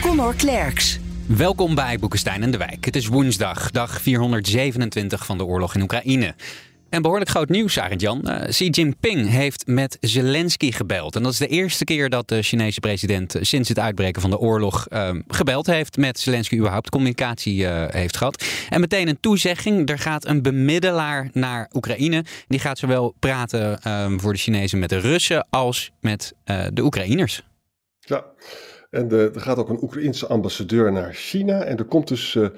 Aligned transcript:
Connor 0.00 0.34
Klerks. 0.34 0.98
Welkom 1.26 1.74
bij 1.74 1.98
Boekenstein 1.98 2.42
en 2.42 2.50
de 2.50 2.58
Wijk. 2.58 2.84
Het 2.84 2.96
is 2.96 3.06
woensdag, 3.06 3.70
dag 3.70 4.02
427 4.02 5.26
van 5.26 5.38
de 5.38 5.44
oorlog 5.44 5.74
in 5.74 5.82
Oekraïne. 5.82 6.34
En 6.88 7.02
behoorlijk 7.02 7.30
groot 7.30 7.48
nieuws, 7.48 7.78
Arend 7.78 8.00
Jan. 8.00 8.22
Uh, 8.24 8.42
Xi 8.42 8.68
Jinping 8.68 9.28
heeft 9.28 9.66
met 9.66 9.96
Zelensky 10.00 10.72
gebeld. 10.72 11.16
En 11.16 11.22
dat 11.22 11.32
is 11.32 11.38
de 11.38 11.46
eerste 11.46 11.84
keer 11.84 12.08
dat 12.08 12.28
de 12.28 12.42
Chinese 12.42 12.80
president 12.80 13.34
eh, 13.34 13.42
sinds 13.42 13.68
het 13.68 13.78
uitbreken 13.78 14.20
van 14.20 14.30
de 14.30 14.38
oorlog 14.38 14.86
uh, 14.90 15.10
gebeld 15.28 15.66
heeft 15.66 15.96
met 15.96 16.20
Zelensky, 16.20 16.56
überhaupt 16.56 16.90
communicatie 16.90 17.56
uh, 17.62 17.84
heeft 17.88 18.16
gehad. 18.16 18.44
En 18.68 18.80
meteen 18.80 19.08
een 19.08 19.20
toezegging: 19.20 19.88
er 19.88 19.98
gaat 19.98 20.26
een 20.26 20.42
bemiddelaar 20.42 21.28
naar 21.32 21.70
Oekraïne. 21.72 22.24
Die 22.48 22.58
gaat 22.58 22.78
zowel 22.78 23.14
praten 23.18 23.82
ehm, 23.82 24.18
voor 24.18 24.32
de 24.32 24.38
Chinezen 24.38 24.78
met 24.78 24.88
de 24.88 24.98
Russen 24.98 25.46
als 25.50 25.90
met 26.00 26.34
de 26.72 26.82
Oekraïners. 26.82 27.42
Ja. 28.00 28.24
En 28.90 29.08
de, 29.08 29.30
er 29.34 29.40
gaat 29.40 29.58
ook 29.58 29.68
een 29.68 29.82
Oekraïense 29.82 30.26
ambassadeur 30.26 30.92
naar 30.92 31.14
China. 31.14 31.62
En 31.62 31.76
er 31.76 31.84
komt 31.84 32.08
dus 32.08 32.34
uh, 32.34 32.48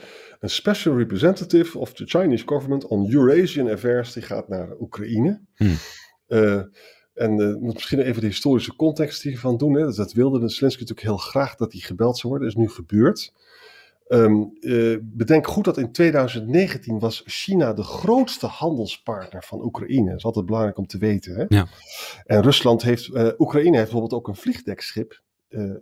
een 0.40 0.50
special 0.50 0.96
representative 0.96 1.78
of 1.78 1.92
the 1.92 2.04
Chinese 2.06 2.46
government 2.46 2.86
on 2.86 3.12
Eurasian 3.12 3.70
affairs. 3.70 4.12
Die 4.12 4.22
gaat 4.22 4.48
naar 4.48 4.76
Oekraïne. 4.80 5.40
Hmm. 5.54 5.76
Uh, 6.28 6.62
en 7.14 7.40
uh, 7.40 7.54
moet 7.54 7.74
misschien 7.74 8.00
even 8.00 8.20
de 8.20 8.26
historische 8.26 8.76
context 8.76 9.22
hiervan 9.22 9.56
doen. 9.56 9.74
Hè. 9.74 9.92
Dat 9.92 10.12
wilde 10.12 10.48
Zelensky 10.48 10.80
natuurlijk 10.80 11.06
heel 11.06 11.16
graag 11.16 11.54
dat 11.54 11.72
hij 11.72 11.80
gebeld 11.80 12.18
zou 12.18 12.32
worden. 12.32 12.48
Dat 12.48 12.58
is 12.58 12.62
nu 12.62 12.74
gebeurd. 12.74 13.32
Um, 14.08 14.52
bedenk 15.02 15.46
goed 15.46 15.64
dat 15.64 15.78
in 15.78 15.92
2019 15.92 16.98
was 16.98 17.22
China 17.26 17.72
de 17.72 17.82
grootste 17.82 18.46
handelspartner 18.46 19.44
van 19.44 19.64
Oekraïne. 19.64 20.08
Dat 20.08 20.18
is 20.18 20.24
altijd 20.24 20.46
belangrijk 20.46 20.78
om 20.78 20.86
te 20.86 20.98
weten. 20.98 21.34
Hè? 21.34 21.44
Ja. 21.48 21.66
En 22.24 22.42
Rusland 22.42 22.82
heeft, 22.82 23.08
Oekraïne 23.38 23.76
heeft 23.76 23.90
bijvoorbeeld 23.90 24.12
ook 24.12 24.28
een 24.28 24.36
vliegdekschip 24.36 25.22
eh, 25.52 25.74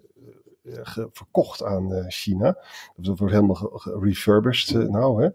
verkocht 1.12 1.62
aan 1.62 1.94
eh, 1.94 2.04
China. 2.08 2.58
Dat 2.96 3.18
wordt 3.18 3.34
helemaal 3.34 3.82
refurbished 4.00 4.70
uh, 4.70 4.88
nou. 4.88 5.22
Hè. 5.22 5.28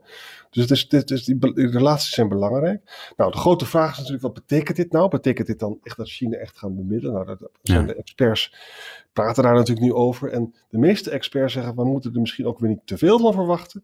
Dus, 0.49 0.67
dus, 0.67 0.87
dus, 0.87 1.05
dus 1.05 1.23
die, 1.23 1.53
die, 1.53 1.69
relaties 1.69 2.13
zijn 2.13 2.27
belangrijk. 2.27 3.11
Nou, 3.17 3.31
de 3.31 3.37
grote 3.37 3.65
vraag 3.65 3.91
is 3.91 3.97
natuurlijk, 3.97 4.23
wat 4.23 4.33
betekent 4.33 4.77
dit 4.77 4.91
nou? 4.91 5.09
Betekent 5.09 5.47
dit 5.47 5.59
dan 5.59 5.79
echt 5.83 5.97
dat 5.97 6.09
China 6.09 6.37
echt 6.37 6.57
gaat 6.57 6.75
bemiddelen? 6.75 7.13
Nou, 7.13 7.25
dat 7.25 7.49
zijn 7.61 7.87
de 7.87 7.95
experts 7.95 8.53
praten 9.13 9.43
daar 9.43 9.53
natuurlijk 9.53 9.85
nu 9.85 9.93
over. 9.93 10.31
En 10.31 10.55
de 10.69 10.77
meeste 10.77 11.09
experts 11.09 11.53
zeggen, 11.53 11.75
we 11.75 11.85
moeten 11.85 12.13
er 12.13 12.19
misschien 12.19 12.45
ook 12.45 12.59
weer 12.59 12.69
niet 12.69 12.81
te 12.87 12.97
veel 12.97 13.19
van 13.19 13.33
verwachten. 13.33 13.83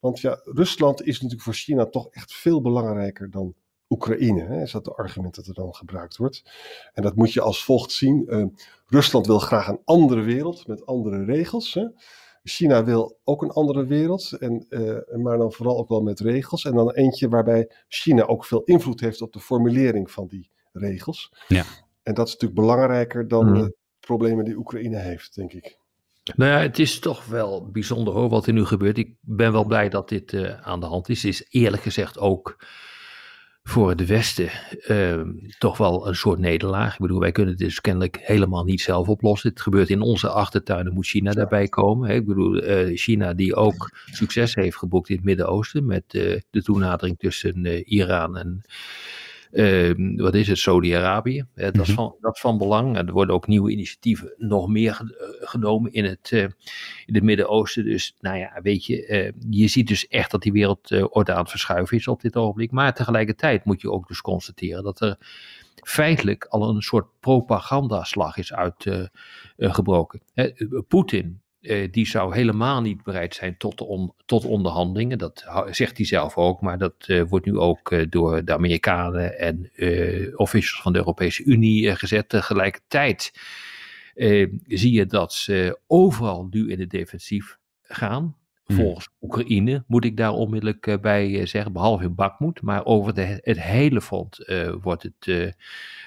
Want 0.00 0.20
ja, 0.20 0.40
Rusland 0.44 1.02
is 1.02 1.14
natuurlijk 1.14 1.42
voor 1.42 1.54
China 1.54 1.86
toch 1.86 2.08
echt 2.10 2.32
veel 2.32 2.60
belangrijker 2.60 3.30
dan 3.30 3.54
Oekraïne. 3.88 4.42
Hè, 4.42 4.62
is 4.62 4.72
dat 4.72 4.86
het 4.86 4.96
argument 4.96 5.34
dat 5.34 5.46
er 5.46 5.54
dan 5.54 5.74
gebruikt 5.74 6.16
wordt. 6.16 6.42
En 6.92 7.02
dat 7.02 7.16
moet 7.16 7.32
je 7.32 7.40
als 7.40 7.64
volgt 7.64 7.92
zien. 7.92 8.24
Uh, 8.28 8.44
Rusland 8.86 9.26
wil 9.26 9.38
graag 9.38 9.68
een 9.68 9.80
andere 9.84 10.22
wereld 10.22 10.66
met 10.66 10.86
andere 10.86 11.24
regels. 11.24 11.74
Hè. 11.74 11.86
China 12.42 12.84
wil 12.84 13.18
ook 13.24 13.42
een 13.42 13.50
andere 13.50 13.86
wereld, 13.86 14.32
en, 14.32 14.66
uh, 14.68 15.22
maar 15.22 15.38
dan 15.38 15.52
vooral 15.52 15.78
ook 15.78 15.88
wel 15.88 16.02
met 16.02 16.20
regels. 16.20 16.64
En 16.64 16.74
dan 16.74 16.92
eentje 16.92 17.28
waarbij 17.28 17.70
China 17.88 18.22
ook 18.22 18.44
veel 18.44 18.62
invloed 18.64 19.00
heeft 19.00 19.22
op 19.22 19.32
de 19.32 19.40
formulering 19.40 20.10
van 20.10 20.26
die 20.26 20.50
regels. 20.72 21.32
Ja. 21.48 21.64
En 22.02 22.14
dat 22.14 22.26
is 22.26 22.32
natuurlijk 22.32 22.60
belangrijker 22.60 23.28
dan 23.28 23.50
mhm. 23.50 23.54
de 23.54 23.76
problemen 24.00 24.44
die 24.44 24.56
Oekraïne 24.56 24.96
heeft, 24.96 25.34
denk 25.34 25.52
ik. 25.52 25.78
Nou 26.36 26.50
ja, 26.50 26.58
het 26.58 26.78
is 26.78 26.98
toch 26.98 27.26
wel 27.26 27.70
bijzonder 27.70 28.14
hoor 28.14 28.28
wat 28.28 28.46
er 28.46 28.52
nu 28.52 28.64
gebeurt. 28.64 28.98
Ik 28.98 29.14
ben 29.20 29.52
wel 29.52 29.64
blij 29.64 29.88
dat 29.88 30.08
dit 30.08 30.32
uh, 30.32 30.60
aan 30.60 30.80
de 30.80 30.86
hand 30.86 31.08
is. 31.08 31.22
Het 31.22 31.32
is 31.32 31.46
eerlijk 31.50 31.82
gezegd 31.82 32.18
ook 32.18 32.64
voor 33.68 33.88
het 33.88 34.06
Westen 34.06 34.50
uh, 34.88 35.20
toch 35.58 35.78
wel 35.78 36.08
een 36.08 36.16
soort 36.16 36.38
nederlaag. 36.38 36.92
Ik 36.92 37.00
bedoel, 37.00 37.20
wij 37.20 37.32
kunnen 37.32 37.52
het 37.52 37.62
dus 37.62 37.80
kennelijk 37.80 38.18
helemaal 38.20 38.64
niet 38.64 38.80
zelf 38.80 39.08
oplossen. 39.08 39.50
Het 39.50 39.60
gebeurt 39.60 39.90
in 39.90 40.00
onze 40.00 40.28
achtertuinen, 40.28 40.92
moet 40.92 41.06
China 41.06 41.32
daarbij 41.32 41.68
komen. 41.68 42.08
Hè? 42.08 42.14
Ik 42.14 42.26
bedoel, 42.26 42.62
uh, 42.62 42.96
China 42.96 43.34
die 43.34 43.54
ook 43.54 43.90
succes 44.10 44.54
heeft 44.54 44.76
geboekt 44.76 45.08
in 45.08 45.16
het 45.16 45.24
Midden-Oosten 45.24 45.86
met 45.86 46.14
uh, 46.14 46.40
de 46.50 46.62
toenadering 46.62 47.18
tussen 47.18 47.66
Iran 47.92 48.36
en 48.36 48.62
Ehm, 49.52 50.16
wat 50.16 50.34
is 50.34 50.48
het, 50.48 50.58
Saudi-Arabië. 50.58 51.44
dat, 51.54 51.74
is 51.74 51.86
mhm. 51.86 51.92
van, 51.92 52.16
dat 52.20 52.34
is 52.34 52.40
van 52.40 52.58
belang. 52.58 52.96
Er 52.96 53.12
worden 53.12 53.34
ook 53.34 53.46
nieuwe 53.46 53.70
initiatieven 53.70 54.34
nog 54.36 54.68
meer 54.68 54.90
eh, 54.90 55.48
genomen 55.48 55.92
in 55.92 56.04
het, 56.04 56.30
uh, 56.30 56.42
in 57.06 57.14
het 57.14 57.22
Midden-Oosten. 57.22 57.84
Dus 57.84 58.16
nou 58.20 58.38
ja, 58.38 58.60
weet 58.62 58.86
je, 58.86 59.06
uh, 59.06 59.32
je 59.50 59.68
ziet 59.68 59.88
dus 59.88 60.06
echt 60.08 60.30
dat 60.30 60.42
die 60.42 60.52
wereldorde 60.52 61.32
aan 61.32 61.40
het 61.40 61.50
verschuiven 61.50 61.96
is 61.96 62.08
op 62.08 62.20
dit 62.20 62.36
ogenblik. 62.36 62.70
Maar 62.70 62.94
tegelijkertijd 62.94 63.64
moet 63.64 63.80
je 63.80 63.90
ook 63.90 64.08
dus 64.08 64.20
constateren 64.20 64.82
dat 64.82 65.00
er 65.00 65.16
feitelijk 65.84 66.44
al 66.44 66.68
een 66.68 66.82
soort 66.82 67.06
propagandaslag 67.20 68.36
is 68.36 68.52
uitgebroken. 68.52 70.20
Poetin 70.88 71.40
uh, 71.60 71.88
die 71.90 72.06
zou 72.06 72.34
helemaal 72.34 72.80
niet 72.80 73.02
bereid 73.02 73.34
zijn 73.34 73.56
tot, 73.56 73.80
on, 73.80 74.12
tot 74.26 74.44
onderhandelingen. 74.44 75.18
Dat 75.18 75.46
zegt 75.70 75.96
hij 75.96 76.06
zelf 76.06 76.36
ook, 76.36 76.60
maar 76.60 76.78
dat 76.78 76.94
uh, 77.06 77.22
wordt 77.22 77.46
nu 77.46 77.58
ook 77.58 77.90
uh, 77.90 78.06
door 78.08 78.44
de 78.44 78.52
Amerikanen 78.52 79.38
en 79.38 79.70
officials 80.36 80.82
van 80.82 80.92
de 80.92 80.98
Europese 80.98 81.44
Unie 81.44 81.96
gezet. 81.96 82.28
Tegelijkertijd 82.28 83.32
zie 84.66 84.92
je 84.92 85.06
dat 85.06 85.32
ze 85.32 85.78
overal 85.86 86.46
nu 86.50 86.70
in 86.70 86.80
het 86.80 86.90
defensief 86.90 87.58
gaan. 87.82 88.36
Hmm. 88.64 88.76
Volgens 88.76 89.08
Oekraïne 89.20 89.84
moet 89.86 90.04
ik 90.04 90.16
daar 90.16 90.32
onmiddellijk 90.32 91.00
bij 91.00 91.46
zeggen, 91.46 91.72
behalve 91.72 92.04
in 92.04 92.14
Bakmoed, 92.14 92.62
maar 92.62 92.84
over 92.84 93.14
de, 93.14 93.40
het 93.42 93.62
hele 93.62 94.00
front 94.00 94.44
wordt 94.80 95.02
het, 95.02 95.54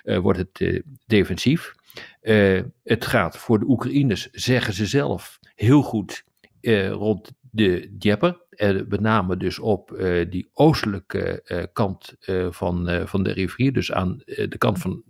wordt 0.03 0.39
het 0.39 0.83
defensief. 1.05 1.73
Het 2.83 3.05
gaat 3.05 3.37
voor 3.37 3.59
de 3.59 3.65
Oekraïners, 3.65 4.29
zeggen 4.31 4.73
ze 4.73 4.85
zelf, 4.85 5.39
heel 5.55 5.81
goed 5.81 6.23
uh, 6.61 6.91
rond 6.91 7.31
de 7.51 7.89
Dieppe. 7.91 8.45
Uh, 8.49 8.81
met 8.87 8.99
name 8.99 9.37
dus 9.37 9.59
op 9.59 9.91
uh, 9.91 10.29
die 10.29 10.49
oostelijke 10.53 11.69
kant 11.73 12.15
van, 12.49 13.07
van 13.07 13.23
de 13.23 13.31
rivier. 13.31 13.73
Dus 13.73 13.91
aan 13.91 14.21
de 14.25 14.57
kant 14.57 14.79
van 14.79 15.03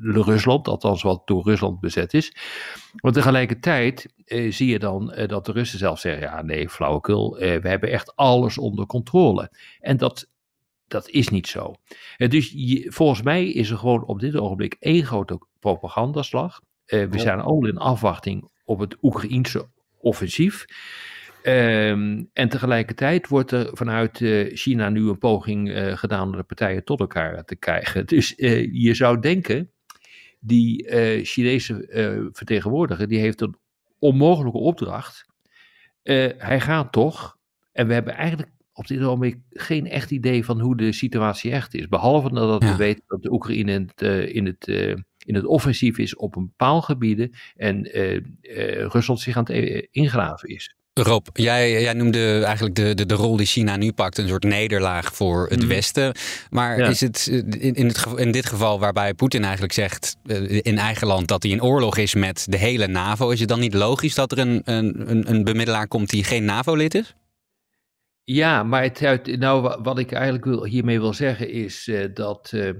Rusland, 0.00 0.68
althans 0.68 1.02
wat 1.02 1.26
door 1.26 1.44
Rusland 1.44 1.80
bezet 1.80 2.14
is. 2.14 2.36
Maar 3.00 3.12
tegelijkertijd 3.12 4.14
zie 4.48 4.66
je 4.66 4.78
dan 4.78 5.14
dat 5.26 5.46
de 5.46 5.52
Russen 5.52 5.78
zelf 5.78 6.00
zeggen: 6.00 6.22
ja, 6.22 6.42
nee, 6.42 6.68
flauwekul, 6.68 7.36
we 7.38 7.68
hebben 7.68 7.90
echt 7.90 8.16
alles 8.16 8.58
onder 8.58 8.86
controle. 8.86 9.50
En 9.80 9.96
dat, 9.96 10.30
dat 10.86 11.08
is 11.08 11.28
niet 11.28 11.46
zo. 11.46 11.74
dus 12.16 12.54
volgens 12.84 13.22
mij 13.22 13.48
is 13.48 13.70
er 13.70 13.78
gewoon 13.78 14.04
op 14.04 14.20
dit 14.20 14.36
ogenblik 14.36 14.76
één 14.78 15.04
grote 15.04 15.38
propagandaslag. 15.60 16.60
we 16.86 17.18
zijn 17.18 17.40
al 17.40 17.66
in 17.66 17.78
afwachting 17.78 18.50
op 18.64 18.78
het 18.78 18.96
Oekraïense 19.02 19.68
offensief. 20.00 20.64
Um, 21.42 22.30
en 22.32 22.48
tegelijkertijd 22.48 23.28
wordt 23.28 23.50
er 23.50 23.70
vanuit 23.72 24.20
uh, 24.20 24.56
China 24.56 24.88
nu 24.88 25.08
een 25.08 25.18
poging 25.18 25.68
uh, 25.68 25.96
gedaan 25.96 26.26
om 26.28 26.36
de 26.36 26.42
partijen 26.42 26.84
tot 26.84 27.00
elkaar 27.00 27.44
te 27.44 27.56
krijgen. 27.56 28.06
Dus 28.06 28.34
uh, 28.36 28.68
je 28.72 28.94
zou 28.94 29.20
denken, 29.20 29.70
die 30.40 30.86
Chinese 31.24 31.88
vertegenwoordiger, 32.32 33.08
die 33.08 33.18
heeft 33.18 33.40
een 33.40 33.56
onmogelijke 33.98 34.58
opdracht. 34.58 35.26
hij 36.38 36.60
gaat 36.60 36.92
toch, 36.92 37.36
en 37.72 37.86
we 37.86 37.92
hebben 37.92 38.14
eigenlijk 38.14 38.50
op 38.72 38.86
dit 38.86 39.00
moment 39.00 39.36
geen 39.50 39.86
echt 39.86 40.10
idee 40.10 40.44
van 40.44 40.60
hoe 40.60 40.76
de 40.76 40.92
situatie 40.92 41.50
echt 41.52 41.74
is. 41.74 41.88
Behalve 41.88 42.30
dat 42.32 42.62
we 42.62 42.76
weten 42.76 43.02
dat 43.06 43.22
de 43.22 43.32
Oekraïne 43.32 43.72
in 43.72 43.90
het, 43.96 44.02
in 44.32 44.46
het 44.46 44.96
in 45.24 45.34
het 45.34 45.44
offensief 45.44 45.98
is 45.98 46.16
op 46.16 46.36
een 46.36 46.46
bepaald 46.46 46.84
gebieden 46.84 47.32
en 47.56 47.98
uh, 47.98 48.12
uh, 48.12 48.22
Rusland 48.86 49.20
zich 49.20 49.36
aan 49.36 49.44
het 49.44 49.52
eh, 49.52 49.82
ingraven 49.90 50.48
is. 50.48 50.74
Rob, 50.92 51.26
jij, 51.32 51.82
jij 51.82 51.92
noemde 51.92 52.42
eigenlijk 52.44 52.74
de, 52.74 52.94
de, 52.94 53.06
de 53.06 53.14
rol 53.14 53.36
die 53.36 53.46
China 53.46 53.76
nu 53.76 53.92
pakt 53.92 54.18
een 54.18 54.28
soort 54.28 54.44
nederlaag 54.44 55.14
voor 55.14 55.48
het 55.48 55.58
mhm. 55.58 55.68
Westen. 55.68 56.14
Maar 56.50 56.78
is 56.78 57.00
het 57.00 57.26
in, 57.26 57.74
in, 57.74 57.86
het 57.86 58.06
in 58.16 58.32
dit 58.32 58.46
geval 58.46 58.80
waarbij 58.80 59.14
Poetin 59.14 59.42
eigenlijk 59.42 59.72
zegt 59.72 60.16
in 60.62 60.78
eigen 60.78 61.06
land 61.06 61.28
dat 61.28 61.42
hij 61.42 61.52
in 61.52 61.62
oorlog 61.62 61.96
is 61.96 62.14
met 62.14 62.46
de 62.48 62.56
hele 62.56 62.86
NAVO, 62.86 63.30
is 63.30 63.40
het 63.40 63.48
dan 63.48 63.60
niet 63.60 63.74
logisch 63.74 64.14
dat 64.14 64.32
er 64.32 64.38
een, 64.38 64.62
een, 64.64 65.30
een 65.30 65.44
bemiddelaar 65.44 65.88
komt 65.88 66.10
die 66.10 66.24
geen 66.24 66.44
NAVO-lid 66.44 66.94
is? 66.94 67.14
Ja, 68.24 68.62
maar 68.62 68.82
het, 68.82 69.38
nou, 69.38 69.76
wat 69.82 69.98
ik 69.98 70.12
eigenlijk 70.12 70.44
wil, 70.44 70.64
hiermee 70.64 71.00
wil 71.00 71.12
zeggen 71.12 71.50
is 71.50 71.86
uh, 71.86 72.04
dat 72.14 72.50
uh, 72.54 72.70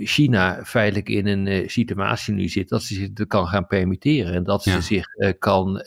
China 0.00 0.64
feitelijk 0.64 1.08
in 1.08 1.26
een 1.26 1.46
uh, 1.46 1.68
situatie 1.68 2.34
nu 2.34 2.48
zit 2.48 2.68
dat 2.68 2.82
ze 2.82 2.94
zich 2.94 3.26
kan 3.26 3.46
gaan 3.46 3.66
permitteren. 3.66 4.34
En 4.34 4.44
dat 4.44 4.62
ze 4.62 4.80
zich 4.80 5.06
kan, 5.38 5.82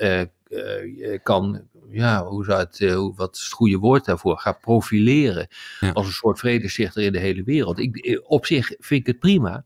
kan, 1.24 1.62
ja, 1.90 2.26
hoe 2.26 2.46
zou 2.46 2.60
het, 2.60 2.80
wat 3.16 3.36
is 3.36 3.44
het 3.44 3.54
goede 3.54 3.78
woord 3.78 4.06
daarvoor, 4.06 4.38
gaan 4.38 4.58
profileren 4.62 5.48
ja. 5.80 5.92
als 5.92 6.08
een 6.08 6.14
soort 6.14 6.40
vredestichter 6.40 7.04
in 7.04 7.12
de 7.12 7.20
hele 7.20 7.44
wereld. 7.44 7.80
Ik, 7.80 8.22
op 8.24 8.46
zich 8.46 8.68
vind 8.68 9.02
ik 9.02 9.08
het 9.08 9.20
prima. 9.20 9.66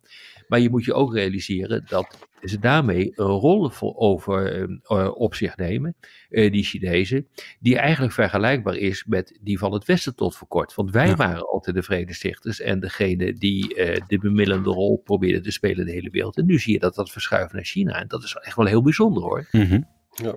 Maar 0.53 0.61
je 0.61 0.69
moet 0.69 0.85
je 0.85 0.93
ook 0.93 1.13
realiseren 1.13 1.83
dat 1.87 2.17
ze 2.41 2.59
daarmee 2.59 3.11
een 3.15 3.25
rol 3.25 3.71
over, 3.79 4.67
uh, 4.67 5.11
op 5.13 5.35
zich 5.35 5.57
nemen, 5.57 5.95
uh, 6.29 6.51
die 6.51 6.63
Chinezen, 6.63 7.27
die 7.59 7.77
eigenlijk 7.77 8.13
vergelijkbaar 8.13 8.75
is 8.75 9.05
met 9.05 9.39
die 9.41 9.57
van 9.57 9.73
het 9.73 9.85
Westen 9.85 10.15
tot 10.15 10.35
voor 10.35 10.47
kort. 10.47 10.75
Want 10.75 10.91
wij 10.91 11.15
waren 11.15 11.47
altijd 11.47 11.75
de 11.75 11.83
vredestichters 11.83 12.59
en 12.59 12.79
degene 12.79 13.33
die 13.33 13.75
uh, 13.75 13.97
de 14.07 14.17
bemiddelende 14.17 14.69
rol 14.69 15.01
probeerden 15.03 15.43
te 15.43 15.51
spelen 15.51 15.77
in 15.77 15.85
de 15.85 15.91
hele 15.91 16.09
wereld. 16.09 16.37
En 16.37 16.45
nu 16.45 16.59
zie 16.59 16.73
je 16.73 16.79
dat 16.79 16.95
dat 16.95 17.11
verschuift 17.11 17.53
naar 17.53 17.65
China. 17.65 18.01
En 18.01 18.07
dat 18.07 18.23
is 18.23 18.33
echt 18.33 18.55
wel 18.55 18.65
heel 18.65 18.83
bijzonder 18.83 19.23
hoor. 19.23 19.47
Mm 19.51 19.61
-hmm. 19.61 19.87
Ja. 20.09 20.35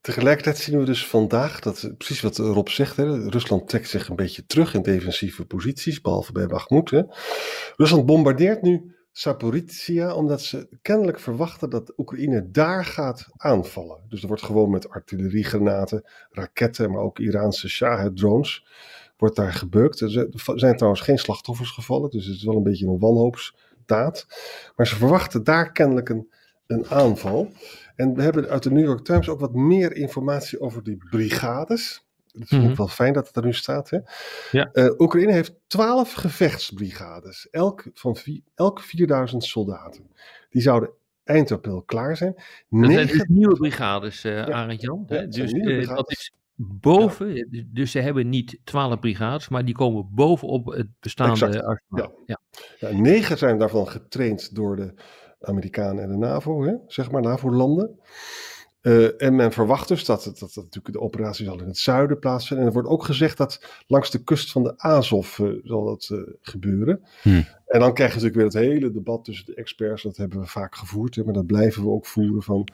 Tegelijkertijd 0.00 0.58
zien 0.58 0.78
we 0.78 0.84
dus 0.84 1.06
vandaag 1.06 1.60
dat, 1.60 1.92
precies 1.96 2.20
wat 2.20 2.36
Rob 2.36 2.68
zegt, 2.68 2.96
hè, 2.96 3.28
Rusland 3.28 3.68
trekt 3.68 3.88
zich 3.88 4.08
een 4.08 4.16
beetje 4.16 4.46
terug 4.46 4.74
in 4.74 4.82
defensieve 4.82 5.44
posities, 5.44 6.00
behalve 6.00 6.32
bij 6.32 6.46
Bakhmut. 6.46 6.90
Hè. 6.90 7.02
Rusland 7.76 8.06
bombardeert 8.06 8.62
nu 8.62 8.95
Saporizia, 9.18 10.14
omdat 10.14 10.42
ze 10.42 10.68
kennelijk 10.82 11.20
verwachten 11.20 11.70
dat 11.70 11.92
Oekraïne 11.96 12.50
daar 12.50 12.84
gaat 12.84 13.28
aanvallen. 13.36 14.00
Dus 14.08 14.22
er 14.22 14.28
wordt 14.28 14.42
gewoon 14.42 14.70
met 14.70 14.90
artilleriegranaten, 14.90 16.04
raketten, 16.30 16.90
maar 16.90 17.00
ook 17.00 17.18
Iraanse 17.18 17.68
Shahed-drones, 17.68 18.66
wordt 19.16 19.36
daar 19.36 19.52
gebeukt. 19.52 20.00
Er 20.00 20.28
zijn 20.54 20.76
trouwens 20.76 21.02
geen 21.02 21.18
slachtoffers 21.18 21.70
gevallen, 21.70 22.10
dus 22.10 22.26
het 22.26 22.34
is 22.36 22.44
wel 22.44 22.56
een 22.56 22.62
beetje 22.62 22.86
een 22.86 22.98
wanhoopsdaad. 22.98 24.26
Maar 24.76 24.86
ze 24.86 24.96
verwachten 24.96 25.44
daar 25.44 25.72
kennelijk 25.72 26.08
een, 26.08 26.32
een 26.66 26.86
aanval. 26.86 27.52
En 27.94 28.14
we 28.14 28.22
hebben 28.22 28.48
uit 28.48 28.62
de 28.62 28.70
New 28.70 28.84
York 28.84 29.04
Times 29.04 29.28
ook 29.28 29.40
wat 29.40 29.54
meer 29.54 29.96
informatie 29.96 30.60
over 30.60 30.82
die 30.82 30.96
brigades. 31.10 32.05
Het 32.38 32.50
is 32.50 32.58
ook 32.58 32.64
mhm. 32.64 32.74
wel 32.74 32.88
fijn 32.88 33.12
dat 33.12 33.26
het 33.26 33.36
er 33.36 33.44
nu 33.44 33.52
staat. 33.52 33.90
Hè? 33.90 33.98
Ja. 34.50 34.70
Uh, 34.72 34.90
Oekraïne 34.98 35.32
heeft 35.32 35.54
twaalf 35.66 36.12
gevechtsbrigades, 36.12 37.48
elk 37.50 37.84
van 37.94 38.16
vier, 38.16 38.40
elk 38.54 38.80
4000 38.80 39.44
soldaten. 39.44 40.10
Die 40.50 40.62
zouden 40.62 40.90
eind 41.24 41.52
april 41.52 41.82
klaar 41.82 42.16
zijn. 42.16 42.32
Dat 42.34 42.44
Negen... 42.68 42.94
zijn 42.94 43.06
dus 43.06 43.26
nieuwe 43.28 43.56
brigades, 43.56 44.24
uh, 44.24 44.32
ja. 44.32 44.44
Arend 44.44 44.80
Jan. 44.80 45.04
Ja, 45.06 45.26
dus 45.26 45.52
uh, 45.52 45.88
dat 45.88 46.10
is 46.10 46.32
boven, 46.56 47.34
ja. 47.34 47.64
dus 47.66 47.90
ze 47.90 47.98
hebben 47.98 48.28
niet 48.28 48.58
twaalf 48.64 48.98
brigades, 48.98 49.48
maar 49.48 49.64
die 49.64 49.74
komen 49.74 50.08
bovenop 50.10 50.66
het 50.66 50.88
bestaande 51.00 51.62
arsenaal. 51.62 51.78
Ja. 51.88 52.10
Ja. 52.26 52.40
Ja. 52.78 52.98
negen 52.98 53.38
zijn 53.38 53.58
daarvan 53.58 53.88
getraind 53.88 54.54
door 54.54 54.76
de 54.76 54.94
Amerikanen 55.40 56.02
en 56.02 56.08
de 56.08 56.16
NAVO, 56.16 56.62
hè? 56.62 56.74
zeg 56.86 57.10
maar 57.10 57.22
NAVO-landen. 57.22 58.00
Uh, 58.86 59.22
en 59.22 59.36
men 59.36 59.52
verwacht 59.52 59.88
dus 59.88 60.04
dat, 60.04 60.24
dat, 60.24 60.38
dat, 60.38 60.54
natuurlijk 60.54 60.92
de 60.92 61.00
operatie 61.00 61.44
zal 61.44 61.60
in 61.60 61.66
het 61.66 61.78
zuiden 61.78 62.18
plaatsvinden. 62.18 62.66
En 62.66 62.72
er 62.72 62.80
wordt 62.80 62.92
ook 62.92 63.04
gezegd 63.04 63.36
dat 63.36 63.82
langs 63.86 64.10
de 64.10 64.24
kust 64.24 64.52
van 64.52 64.62
de 64.62 64.78
Azov 64.78 65.38
uh, 65.38 65.60
zal 65.64 65.84
dat 65.84 66.08
uh, 66.12 66.20
gebeuren. 66.40 67.00
Hmm. 67.22 67.44
En 67.66 67.80
dan 67.80 67.94
krijg 67.94 68.14
je 68.14 68.20
natuurlijk 68.20 68.52
weer 68.52 68.62
het 68.62 68.70
hele 68.70 68.90
debat 68.90 69.24
tussen 69.24 69.46
de 69.46 69.54
experts. 69.54 70.02
Dat 70.02 70.16
hebben 70.16 70.40
we 70.40 70.46
vaak 70.46 70.74
gevoerd, 70.74 71.14
hè, 71.14 71.24
maar 71.24 71.34
dat 71.34 71.46
blijven 71.46 71.82
we 71.82 71.88
ook 71.88 72.06
voeren. 72.06 72.42
Van, 72.42 72.68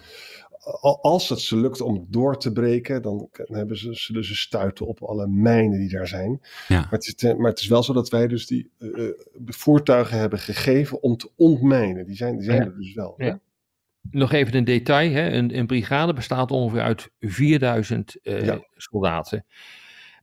als 1.01 1.29
het 1.29 1.41
ze 1.41 1.57
lukt 1.57 1.81
om 1.81 2.07
door 2.09 2.39
te 2.39 2.53
breken, 2.53 3.03
dan 3.03 3.29
hebben 3.33 3.79
ze, 3.79 3.95
zullen 3.95 4.25
ze 4.25 4.37
stuiten 4.37 4.87
op 4.87 5.03
alle 5.03 5.27
mijnen 5.27 5.79
die 5.79 5.91
daar 5.91 6.09
zijn. 6.09 6.41
Ja. 6.69 6.81
Maar, 6.81 6.89
het 6.91 7.07
is, 7.07 7.35
maar, 7.37 7.51
het 7.51 7.61
is, 7.61 7.69
wel 7.69 7.83
zo 7.83 7.93
dat 7.93 8.09
wij 8.09 8.27
dus 8.27 8.47
die 8.47 8.71
voertuigen 9.45 10.19
hebben 10.19 10.39
gegeven 10.39 11.03
om 11.03 11.17
te 11.17 11.31
ontmijnen. 11.37 12.07
Die 12.07 12.17
zijn, 12.17 12.37
die 12.37 12.45
zijn 12.45 12.59
ja. 12.59 12.65
er 12.65 12.77
dus 12.77 12.95
wel. 12.95 13.15
Ja. 13.17 13.41
Nog 14.11 14.33
even 14.33 14.55
een 14.55 14.65
detail. 14.65 15.13
Hè? 15.13 15.31
Een, 15.31 15.57
een 15.57 15.67
brigade 15.67 16.13
bestaat 16.13 16.51
ongeveer 16.51 16.83
uit 16.83 17.11
4000 17.19 18.17
uh, 18.23 18.45
ja. 18.45 18.61
soldaten. 18.77 19.47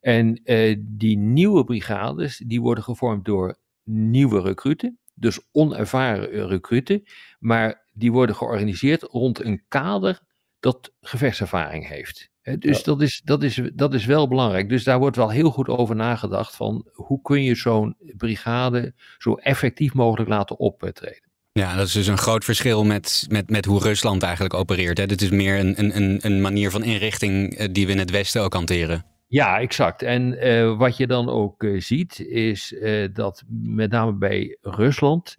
En 0.01 0.41
uh, 0.43 0.75
die 0.79 1.17
nieuwe 1.17 1.63
brigades 1.63 2.37
die 2.37 2.61
worden 2.61 2.83
gevormd 2.83 3.25
door 3.25 3.57
nieuwe 3.83 4.41
recruten. 4.41 4.99
Dus 5.13 5.39
onervaren 5.51 6.47
recruten. 6.47 7.03
Maar 7.39 7.87
die 7.93 8.11
worden 8.11 8.35
georganiseerd 8.35 9.01
rond 9.01 9.43
een 9.43 9.63
kader 9.67 10.19
dat 10.59 10.93
gevechtservaring 11.01 11.87
heeft. 11.87 12.29
Hè? 12.41 12.57
Dus 12.57 12.77
ja. 12.77 12.83
dat, 12.83 13.01
is, 13.01 13.21
dat, 13.23 13.43
is, 13.43 13.61
dat 13.73 13.93
is 13.93 14.05
wel 14.05 14.27
belangrijk. 14.27 14.69
Dus 14.69 14.83
daar 14.83 14.99
wordt 14.99 15.15
wel 15.15 15.29
heel 15.29 15.51
goed 15.51 15.67
over 15.67 15.95
nagedacht 15.95 16.55
van 16.55 16.87
hoe 16.93 17.21
kun 17.21 17.43
je 17.43 17.55
zo'n 17.55 17.95
brigade 18.17 18.93
zo 19.17 19.33
effectief 19.33 19.93
mogelijk 19.93 20.29
laten 20.29 20.59
optreden. 20.59 21.28
Ja, 21.59 21.75
dat 21.75 21.87
is 21.87 21.93
dus 21.93 22.07
een 22.07 22.17
groot 22.17 22.43
verschil 22.43 22.83
met, 22.83 23.25
met, 23.29 23.49
met 23.49 23.65
hoe 23.65 23.79
Rusland 23.79 24.23
eigenlijk 24.23 24.53
opereert. 24.53 24.97
Hè? 24.97 25.05
Dit 25.05 25.21
is 25.21 25.29
meer 25.29 25.59
een, 25.59 25.95
een, 25.95 26.19
een 26.21 26.41
manier 26.41 26.71
van 26.71 26.83
inrichting 26.83 27.65
die 27.71 27.85
we 27.85 27.91
in 27.91 27.97
het 27.97 28.11
Westen 28.11 28.41
ook 28.41 28.53
hanteren. 28.53 29.05
Ja, 29.27 29.59
exact. 29.59 30.01
En 30.01 30.47
uh, 30.47 30.77
wat 30.77 30.97
je 30.97 31.07
dan 31.07 31.29
ook 31.29 31.63
uh, 31.63 31.81
ziet, 31.81 32.19
is 32.19 32.71
uh, 32.71 33.07
dat 33.13 33.43
met 33.47 33.91
name 33.91 34.13
bij 34.13 34.57
Rusland 34.61 35.37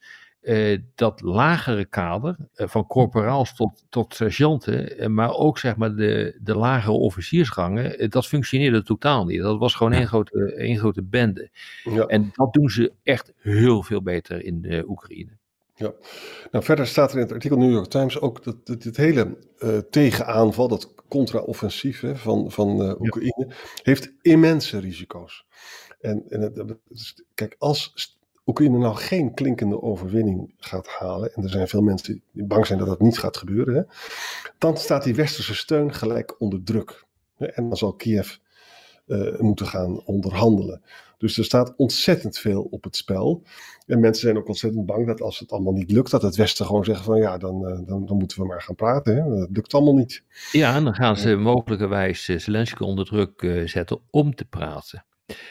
dat 0.95 1.21
lagere 1.21 1.85
kader, 1.85 2.37
van 2.53 2.87
corporaals 2.87 3.55
tot, 3.55 3.85
tot 3.89 4.15
sergeanten, 4.15 5.15
maar 5.15 5.35
ook 5.35 5.59
zeg 5.59 5.77
maar 5.77 5.95
de, 5.95 6.39
de 6.41 6.55
lagere 6.55 6.93
officiersgangen, 6.93 8.11
dat 8.11 8.27
functioneerde 8.27 8.83
totaal 8.83 9.25
niet. 9.25 9.41
Dat 9.41 9.59
was 9.59 9.75
gewoon 9.75 9.93
één 9.93 10.07
grote, 10.07 10.55
één 10.55 10.79
grote 10.79 11.03
bende. 11.03 11.51
Ja. 11.85 12.05
En 12.05 12.31
dat 12.33 12.53
doen 12.53 12.71
ze 12.71 12.93
echt 13.03 13.33
heel 13.37 13.83
veel 13.83 14.03
beter 14.03 14.45
in 14.45 14.61
de 14.61 14.85
Oekraïne. 14.89 15.40
Ja, 15.81 15.93
nou 16.51 16.65
verder 16.65 16.87
staat 16.87 17.11
er 17.11 17.17
in 17.17 17.23
het 17.23 17.33
artikel 17.33 17.59
New 17.59 17.73
York 17.73 17.87
Times 17.87 18.21
ook 18.21 18.45
dat, 18.45 18.67
dat 18.67 18.83
dit 18.83 18.97
hele 18.97 19.39
uh, 19.59 19.79
tegenaanval, 19.79 20.69
dat 20.69 20.95
contra-offensief 21.09 22.05
van, 22.15 22.51
van 22.51 22.83
uh, 22.83 23.01
Oekraïne, 23.01 23.47
ja. 23.49 23.55
heeft 23.83 24.13
immense 24.23 24.79
risico's. 24.79 25.47
En, 26.01 26.25
en 26.29 26.41
het, 26.41 26.65
kijk, 27.35 27.57
als 27.59 28.19
Oekraïne 28.47 28.79
nou 28.79 28.97
geen 28.97 29.35
klinkende 29.35 29.83
overwinning 29.83 30.55
gaat 30.57 30.89
halen, 30.89 31.35
en 31.35 31.43
er 31.43 31.51
zijn 31.51 31.69
veel 31.69 31.83
mensen 31.83 32.23
die 32.33 32.45
bang 32.45 32.67
zijn 32.67 32.79
dat 32.79 32.89
dat 32.89 33.01
niet 33.01 33.19
gaat 33.19 33.37
gebeuren, 33.37 33.75
hè, 33.75 33.83
dan 34.59 34.77
staat 34.77 35.05
die 35.05 35.15
westerse 35.15 35.55
steun 35.55 35.95
gelijk 35.95 36.41
onder 36.41 36.63
druk. 36.63 37.05
En 37.37 37.69
dan 37.69 37.77
zal 37.77 37.95
Kiev 37.95 38.37
uh, 39.07 39.39
moeten 39.39 39.67
gaan 39.67 40.05
onderhandelen. 40.05 40.83
Dus 41.21 41.39
er 41.39 41.45
staat 41.45 41.75
ontzettend 41.77 42.39
veel 42.39 42.63
op 42.71 42.85
het 42.85 42.97
spel. 42.97 43.43
En 43.87 44.01
mensen 44.01 44.23
zijn 44.23 44.37
ook 44.37 44.49
ontzettend 44.49 44.87
bang 44.87 45.07
dat 45.07 45.21
als 45.21 45.39
het 45.39 45.53
allemaal 45.53 45.73
niet 45.73 45.91
lukt, 45.91 46.11
dat 46.11 46.23
het 46.23 46.37
Westen 46.37 46.67
gewoon 46.67 46.85
zegt 46.85 47.05
van 47.05 47.19
ja, 47.19 47.39
dan, 47.39 47.69
uh, 47.69 47.87
dan, 47.87 48.07
dan, 48.07 48.17
moeten 48.17 48.41
we 48.41 48.47
maar 48.47 48.63
gaan 48.63 48.75
praten. 48.75 49.17
Hè? 49.17 49.39
Dat 49.39 49.49
lukt 49.53 49.75
allemaal 49.75 49.95
niet. 49.95 50.23
Ja, 50.53 50.77
en 50.77 50.85
dan 50.85 50.95
gaan 50.95 51.17
ze 51.17 51.37
mogelijkerwijs 51.37 52.25
Zelensky 52.25 52.83
onder 52.83 53.05
druk 53.05 53.43
uh, 53.43 53.67
zetten 53.67 54.01
om 54.11 54.35
te 54.35 54.45
praten. 54.45 55.05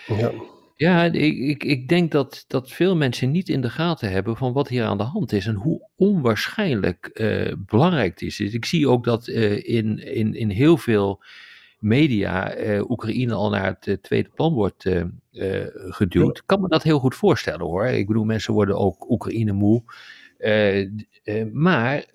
Ja. 0.08 0.32
Ja, 0.76 1.04
ik, 1.04 1.38
ik, 1.38 1.64
ik 1.64 1.88
denk 1.88 2.12
dat, 2.12 2.46
dat 2.48 2.72
veel 2.72 2.96
mensen 2.96 3.32
niet 3.32 3.50
in 3.50 3.62
de 3.62 3.70
gaten 3.70 4.12
hebben 4.12 4.38
van 4.38 4.54
wat 4.54 4.68
hier 4.68 4.84
aan 4.84 4.98
de 4.98 5.04
hand 5.04 5.32
is 5.32 5.46
en 5.46 5.56
hoe 5.56 5.88
onwaarschijnlijk 5.96 7.10
uh, 7.14 7.54
belangrijk 7.66 8.10
het 8.10 8.22
is. 8.22 8.40
Ik 8.40 8.66
zie 8.66 8.90
ook 8.90 9.04
dat 9.04 9.28
in, 9.28 9.98
in, 9.98 10.34
in 10.34 10.50
heel 10.50 10.78
veel 10.78 11.24
media 11.80 12.58
uh, 12.58 12.90
Oekraïne 12.90 13.34
al 13.34 13.50
naar 13.50 13.66
het 13.66 13.88
uh, 13.88 13.96
tweede 13.96 14.30
plan 14.30 14.54
wordt 14.54 14.86
uh, 14.86 15.04
geduwd. 15.72 16.38
Ik 16.38 16.44
kan 16.46 16.62
me 16.62 16.68
dat 16.68 16.84
heel 16.84 17.00
goed 17.00 17.16
voorstellen 17.16 17.66
hoor. 17.66 17.86
Ik 17.86 18.08
bedoel, 18.08 18.24
mensen 18.24 18.54
worden 18.54 18.78
ook 18.78 19.10
Oekraïne 19.10 19.52
moe. 19.52 19.84
maar 21.52 22.06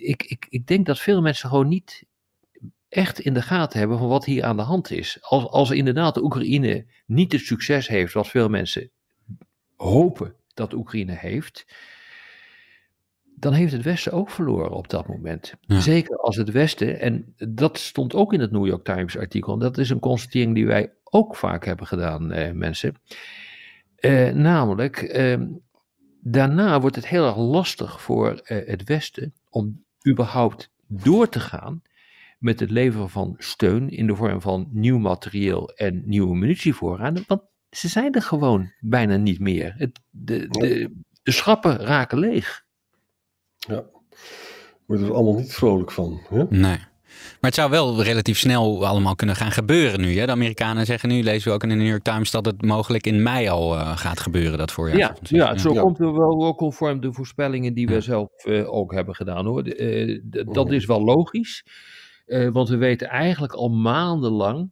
ik, 0.00 0.22
ik, 0.22 0.46
ik 0.48 0.66
denk 0.66 0.86
dat 0.86 0.98
veel 0.98 1.22
mensen 1.22 1.48
gewoon 1.48 1.68
niet 1.68 2.04
echt 2.88 3.20
in 3.20 3.34
de 3.34 3.42
gaten 3.42 3.78
hebben 3.78 3.98
van 3.98 4.08
wat 4.08 4.24
hier 4.24 4.44
aan 4.44 4.56
de 4.56 4.62
hand 4.62 4.90
is. 4.90 5.18
Als, 5.20 5.44
als 5.44 5.70
inderdaad 5.70 6.14
de 6.14 6.24
Oekraïne 6.24 6.86
niet 7.06 7.32
het 7.32 7.40
succes 7.40 7.88
heeft 7.88 8.12
wat 8.12 8.28
veel 8.28 8.48
mensen 8.48 8.90
hopen 9.76 10.34
dat 10.54 10.72
Oekraïne 10.72 11.12
heeft, 11.12 11.66
dan 13.38 13.52
heeft 13.52 13.72
het 13.72 13.82
Westen 13.82 14.12
ook 14.12 14.30
verloren 14.30 14.70
op 14.70 14.88
dat 14.88 15.08
moment. 15.08 15.54
Ja. 15.60 15.80
Zeker 15.80 16.16
als 16.16 16.36
het 16.36 16.50
Westen, 16.50 17.00
en 17.00 17.34
dat 17.36 17.78
stond 17.78 18.14
ook 18.14 18.32
in 18.32 18.40
het 18.40 18.50
New 18.50 18.66
York 18.66 18.84
Times 18.84 19.18
artikel, 19.18 19.52
en 19.52 19.58
dat 19.58 19.78
is 19.78 19.90
een 19.90 19.98
constatering 19.98 20.54
die 20.54 20.66
wij 20.66 20.92
ook 21.04 21.36
vaak 21.36 21.64
hebben 21.64 21.86
gedaan, 21.86 22.32
eh, 22.32 22.52
mensen. 22.52 22.94
Eh, 23.96 24.30
namelijk, 24.30 24.96
eh, 24.96 25.40
daarna 26.20 26.80
wordt 26.80 26.96
het 26.96 27.06
heel 27.06 27.26
erg 27.26 27.36
lastig 27.36 28.00
voor 28.00 28.40
het 28.44 28.84
Westen 28.84 29.34
om 29.50 29.84
überhaupt 30.08 30.70
door 30.88 31.28
te 31.28 31.40
gaan 31.40 31.82
met 32.38 32.60
het 32.60 32.70
leveren 32.70 33.10
van 33.10 33.34
steun 33.38 33.90
in 33.90 34.06
de 34.06 34.16
vorm 34.16 34.40
van 34.40 34.68
nieuw 34.70 34.98
materieel 34.98 35.70
en 35.70 36.02
nieuwe 36.04 36.36
munitievoorraden, 36.36 37.24
want 37.26 37.42
ze 37.70 37.88
zijn 37.88 38.14
er 38.14 38.22
gewoon 38.22 38.72
bijna 38.80 39.16
niet 39.16 39.40
meer. 39.40 39.74
Het, 39.76 40.00
de, 40.10 40.48
de, 40.48 40.92
de 41.22 41.32
schappen 41.32 41.76
raken 41.76 42.18
leeg. 42.18 42.65
Ja, 43.66 43.84
wordt 44.86 45.02
er 45.02 45.14
allemaal 45.14 45.34
niet 45.34 45.54
vrolijk 45.54 45.92
van. 45.92 46.20
Hè? 46.28 46.44
Nee. 46.48 46.78
Maar 47.40 47.50
het 47.50 47.54
zou 47.54 47.70
wel 47.70 48.02
relatief 48.02 48.38
snel 48.38 48.86
allemaal 48.86 49.14
kunnen 49.14 49.36
gaan 49.36 49.50
gebeuren 49.50 50.00
nu. 50.00 50.18
Hè? 50.18 50.26
De 50.26 50.32
Amerikanen 50.32 50.86
zeggen 50.86 51.08
nu, 51.08 51.22
lezen 51.22 51.48
we 51.48 51.54
ook 51.54 51.62
in 51.62 51.68
de 51.68 51.74
New 51.74 51.86
York 51.86 52.02
Times, 52.02 52.30
dat 52.30 52.46
het 52.46 52.62
mogelijk 52.62 53.06
in 53.06 53.22
mei 53.22 53.48
al 53.48 53.74
uh, 53.74 53.96
gaat 53.96 54.20
gebeuren, 54.20 54.58
dat 54.58 54.72
voorjaar. 54.72 54.98
Ja, 54.98 55.14
ja, 55.22 55.56
zo 55.56 55.72
komt 55.72 55.98
er 55.98 56.12
wel, 56.12 56.38
wel 56.38 56.54
conform 56.54 57.00
de 57.00 57.12
voorspellingen 57.12 57.74
die 57.74 57.86
we 57.86 58.00
zelf 58.00 58.28
uh, 58.44 58.72
ook 58.72 58.92
hebben 58.92 59.14
gedaan 59.14 59.46
hoor. 59.46 59.66
Uh, 59.66 60.20
dat 60.30 60.70
is 60.70 60.86
wel 60.86 61.04
logisch. 61.04 61.64
want 62.52 62.68
we 62.68 62.76
weten 62.76 63.08
eigenlijk 63.08 63.52
al 63.52 63.68
maandenlang 63.68 64.70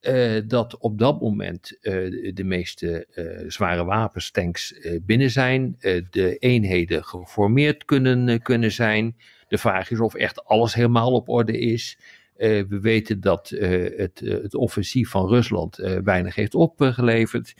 uh, 0.00 0.40
dat 0.46 0.78
op 0.78 0.98
dat 0.98 1.20
moment 1.20 1.78
uh, 1.82 2.32
de 2.34 2.44
meeste 2.44 3.06
uh, 3.14 3.50
zware 3.50 3.84
wapenstanks 3.84 4.74
binnen 5.02 5.30
zijn, 5.30 5.76
de 6.10 6.36
eenheden 6.38 7.04
geformeerd 7.04 7.84
kunnen, 7.84 8.42
kunnen 8.42 8.72
zijn. 8.72 9.16
De 9.48 9.58
vraag 9.58 9.90
is 9.90 10.00
of 10.00 10.14
echt 10.14 10.44
alles 10.44 10.74
helemaal 10.74 11.12
op 11.12 11.28
orde 11.28 11.58
is. 11.58 11.98
we 12.36 12.78
weten 12.80 13.20
dat 13.20 13.48
het, 13.48 14.20
het 14.20 14.54
offensief 14.54 15.10
van 15.10 15.28
Rusland 15.28 15.76
weinig 16.04 16.34
heeft 16.34 16.54
opgeleverd. 16.54 17.54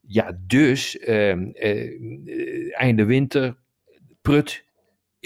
Ja, 0.00 0.38
dus 0.46 0.98
ehm, 0.98 1.50
einde 2.70 3.04
winter, 3.04 3.56
prut, 4.22 4.64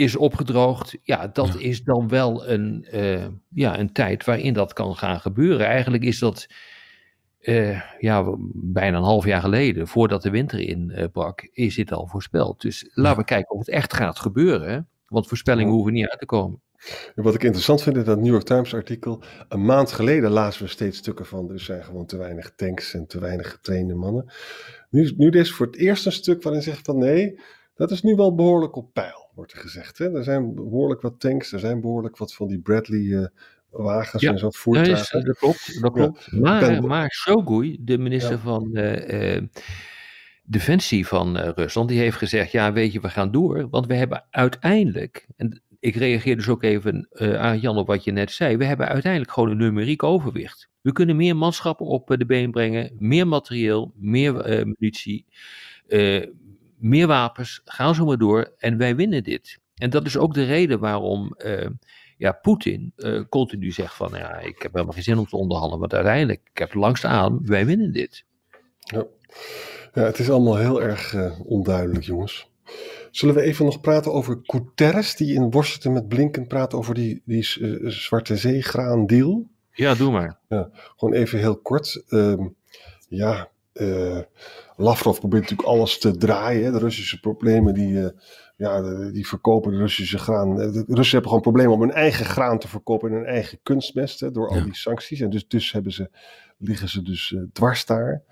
is 0.03 0.17
opgedroogd. 0.17 0.97
Ja, 1.03 1.27
dat 1.27 1.59
is 1.59 1.83
dan 1.85 2.09
wel 2.09 2.49
een, 2.49 2.89
uh, 2.95 3.27
ja, 3.49 3.79
een 3.79 3.93
tijd 3.93 4.25
waarin 4.25 4.53
dat 4.53 4.73
kan 4.73 4.97
gaan 4.97 5.21
gebeuren. 5.21 5.67
Eigenlijk 5.67 6.05
is 6.05 6.19
dat 6.19 6.47
uh, 7.41 7.81
ja, 7.99 8.35
bijna 8.53 8.97
een 8.97 9.05
half 9.05 9.25
jaar 9.25 9.41
geleden, 9.41 9.89
voordat 9.89 10.23
de 10.23 10.31
winter 10.31 10.61
inbrak, 10.61 11.43
uh, 11.43 11.49
is 11.53 11.75
dit 11.75 11.93
al 11.93 12.07
voorspeld. 12.07 12.61
Dus 12.61 12.91
laten 12.95 13.19
we 13.19 13.25
kijken 13.25 13.55
of 13.55 13.59
het 13.59 13.69
echt 13.69 13.95
gaat 13.95 14.19
gebeuren. 14.19 14.89
Want 15.07 15.27
voorspellingen 15.29 15.73
hoeven 15.73 15.93
niet 15.93 16.09
uit 16.09 16.19
te 16.19 16.27
komen. 16.27 16.61
Wat 17.15 17.35
ik 17.35 17.43
interessant 17.43 17.83
vind 17.83 17.97
in 17.97 18.05
dat 18.05 18.19
New 18.19 18.33
York 18.33 18.45
Times 18.45 18.75
artikel, 18.75 19.23
een 19.49 19.65
maand 19.65 19.93
geleden 19.93 20.31
lazen 20.31 20.63
we 20.63 20.69
steeds 20.69 20.99
stukken 20.99 21.27
van 21.27 21.51
er 21.51 21.61
zijn 21.61 21.85
gewoon 21.85 22.07
te 22.07 22.17
weinig 22.17 22.53
tanks 22.55 22.95
en 22.95 23.07
te 23.07 23.21
weinig 23.21 23.51
getrainde 23.51 23.95
mannen. 23.95 24.33
Nu, 24.91 25.15
nu 25.17 25.31
is 25.31 25.53
voor 25.53 25.67
het 25.67 25.77
eerst 25.77 26.07
een 26.07 26.13
stuk 26.13 26.43
waarin 26.43 26.63
zegt 26.63 26.87
van 26.87 26.99
nee, 26.99 27.41
dat 27.75 27.91
is 27.91 28.03
nu 28.03 28.15
wel 28.15 28.35
behoorlijk 28.35 28.77
op 28.77 28.93
peil, 28.93 29.22
wordt 29.35 29.53
er 29.53 29.59
gezegd. 29.59 29.99
Hè? 29.99 30.17
Er 30.17 30.25
zijn 30.25 30.55
behoorlijk 30.55 31.01
wat 31.01 31.21
tanks, 31.21 31.53
er 31.53 31.59
zijn 31.59 31.81
behoorlijk 31.81 32.17
wat 32.17 32.35
van 32.35 32.49
die 32.49 32.59
Bradley 32.59 33.01
uh, 33.01 33.27
wagens 33.71 34.23
en 34.23 34.39
zo 34.39 34.51
voertuigen. 34.51 35.19
Ja, 35.19 35.25
dat 35.25 35.39
klopt, 35.39 35.81
dat 35.81 35.93
klopt. 35.93 36.29
Ja. 36.31 36.39
Maar, 36.41 36.61
ben... 36.61 36.87
maar 36.87 37.11
Shogui, 37.11 37.77
de 37.81 37.99
minister 37.99 38.33
ja. 38.33 38.39
van 38.39 38.71
uh, 38.73 39.35
uh, 39.35 39.43
Defensie 40.45 41.07
van 41.07 41.39
Rusland, 41.39 41.89
die 41.89 41.99
heeft 41.99 42.17
gezegd, 42.17 42.53
ja 42.53 42.73
weet 42.73 42.93
je, 42.93 43.01
we 43.01 43.09
gaan 43.09 43.31
door, 43.31 43.69
want 43.71 43.87
we 43.87 43.95
hebben 43.95 44.25
uiteindelijk, 44.31 45.27
en 45.37 45.63
ik 45.81 45.95
reageer 45.95 46.37
dus 46.37 46.49
ook 46.49 46.63
even 46.63 47.09
aan 47.39 47.61
Jan 47.61 47.77
op 47.77 47.87
wat 47.87 48.05
je 48.05 48.13
net 48.13 48.31
zei, 48.31 48.57
we 48.57 48.65
hebben 48.65 48.89
uiteindelijk 48.89 49.33
gewoon 49.33 49.51
een 49.51 49.57
numeriek 49.57 50.03
overwicht. 50.03 50.71
We 50.81 50.93
kunnen 50.93 51.17
meer 51.17 51.37
manschappen 51.37 51.87
op 51.87 52.15
de 52.19 52.27
been 52.27 52.51
brengen, 52.51 52.97
meer 52.99 53.29
materieel, 53.29 53.93
meer 53.97 54.35
munitie, 54.65 55.27
meer 56.83 57.07
wapens, 57.07 57.61
gaan 57.65 57.95
zo 57.95 58.05
maar 58.05 58.19
door 58.19 58.53
en 58.59 58.77
wij 58.77 58.97
winnen 58.97 59.25
dit. 59.25 59.59
En 59.75 59.91
dat 59.91 60.07
is 60.07 60.17
ook 60.17 60.35
de 60.35 60.45
reden 60.45 60.79
waarom 60.79 61.35
uh, 61.39 61.67
ja, 62.17 62.33
Poetin 62.33 62.93
uh, 62.97 63.23
continu 63.29 63.71
zegt 63.71 63.95
van 63.95 64.11
ja, 64.15 64.39
ik 64.39 64.63
heb 64.63 64.73
helemaal 64.73 64.95
geen 64.95 65.03
zin 65.03 65.19
om 65.19 65.27
te 65.27 65.37
onderhandelen, 65.37 65.81
want 65.81 65.95
uiteindelijk, 65.95 66.41
ik 66.53 66.59
heb 66.59 66.75
langst 66.75 67.05
aan, 67.05 67.41
wij 67.45 67.67
winnen 67.67 67.93
dit. 67.93 68.25
Ja, 68.79 69.05
ja 69.93 70.03
het 70.03 70.19
is 70.19 70.31
allemaal 70.31 70.57
heel 70.57 70.83
erg 70.83 71.13
uh, 71.13 71.41
onduidelijk 71.45 72.05
jongens. 72.05 72.51
Zullen 73.11 73.35
we 73.35 73.41
even 73.41 73.65
nog 73.65 73.81
praten 73.81 74.13
over 74.13 74.41
Guterres, 74.43 75.17
die 75.17 75.35
in 75.35 75.51
Washington 75.51 75.93
met 75.93 76.09
Blinken 76.09 76.47
praat 76.47 76.75
over 76.75 76.95
die, 76.95 77.23
die 77.25 77.43
Zwarte 77.91 78.37
Zeegraan 78.37 79.07
deal? 79.07 79.51
Ja, 79.73 79.95
doe 79.95 80.11
maar. 80.11 80.39
Ja, 80.49 80.71
gewoon 80.97 81.15
even 81.15 81.39
heel 81.39 81.57
kort. 81.57 82.05
Uh, 82.09 82.47
ja, 83.09 83.52
uh, 83.75 84.19
Lavrov 84.77 85.19
probeert 85.19 85.43
natuurlijk 85.43 85.69
alles 85.69 85.99
te 85.99 86.17
draaien. 86.17 86.65
Hè. 86.65 86.71
De 86.71 86.79
Russische 86.79 87.21
problemen, 87.21 87.75
die, 87.75 87.93
uh, 87.93 88.09
ja, 88.57 88.81
die 89.11 89.27
verkopen 89.27 89.73
de 89.73 89.79
Russische 89.79 90.19
graan. 90.19 90.57
De 90.57 90.85
Russen 90.87 91.13
hebben 91.13 91.29
gewoon 91.29 91.41
problemen 91.41 91.73
om 91.73 91.81
hun 91.81 91.93
eigen 91.93 92.25
graan 92.25 92.59
te 92.59 92.69
verkopen 92.69 93.11
en 93.11 93.17
hun 93.17 93.27
eigen 93.27 93.59
kunstmest 93.63 94.21
hè, 94.21 94.31
door 94.31 94.49
al 94.49 94.63
die 94.63 94.77
sancties. 94.77 95.21
En 95.21 95.31
dus, 95.31 95.49
dus 95.49 95.73
hebben 95.73 95.93
ze, 95.93 96.11
liggen 96.59 96.89
ze 96.89 97.03
dus 97.03 97.31
uh, 97.31 97.43
dwars 97.53 97.87
daar. 97.87 98.23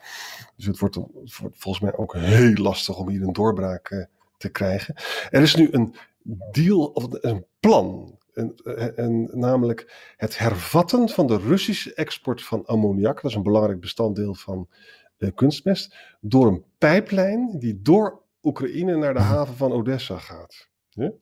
Dus 0.56 0.66
het 0.66 0.78
wordt, 0.78 0.94
het 0.94 1.36
wordt, 1.36 1.56
volgens 1.58 1.80
mij 1.80 1.96
ook 1.96 2.14
heel 2.14 2.54
lastig 2.54 2.98
om 2.98 3.08
hier 3.08 3.22
een 3.22 3.32
doorbraak 3.32 4.08
te 4.36 4.48
krijgen. 4.48 4.94
Er 5.30 5.42
is 5.42 5.54
nu 5.54 5.68
een 5.70 5.94
deal, 6.50 6.84
of 6.86 7.06
een 7.10 7.46
plan. 7.60 8.18
En, 8.34 8.54
en, 8.96 9.30
namelijk 9.32 10.12
het 10.16 10.38
hervatten 10.38 11.08
van 11.08 11.26
de 11.26 11.36
Russische 11.38 11.94
export 11.94 12.42
van 12.42 12.66
ammoniak. 12.66 13.22
Dat 13.22 13.30
is 13.30 13.36
een 13.36 13.42
belangrijk 13.42 13.80
bestanddeel 13.80 14.34
van 14.34 14.68
kunstmest 15.34 15.96
door 16.20 16.46
een 16.46 16.64
pijplijn 16.78 17.58
die 17.58 17.82
door 17.82 18.22
Oekraïne 18.42 18.96
naar 18.96 19.14
de 19.14 19.20
haven 19.20 19.56
van 19.56 19.72
Odessa 19.72 20.18
gaat. 20.18 20.68
Ja? 20.88 21.12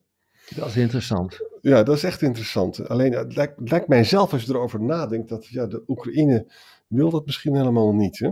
Dat 0.55 0.67
is 0.67 0.77
interessant. 0.77 1.39
Ja, 1.61 1.83
dat 1.83 1.95
is 1.95 2.03
echt 2.03 2.21
interessant. 2.21 2.87
Alleen 2.87 3.13
het 3.13 3.35
lijkt, 3.35 3.59
het 3.59 3.71
lijkt 3.71 3.87
mij 3.87 4.03
zelf 4.03 4.33
als 4.33 4.43
je 4.43 4.49
erover 4.49 4.81
nadenkt 4.81 5.29
dat 5.29 5.47
ja, 5.47 5.65
de 5.65 5.83
Oekraïne 5.87 6.51
wil 6.87 7.09
dat 7.09 7.25
misschien 7.25 7.55
helemaal 7.55 7.93
niet. 7.93 8.19
Hè? 8.19 8.29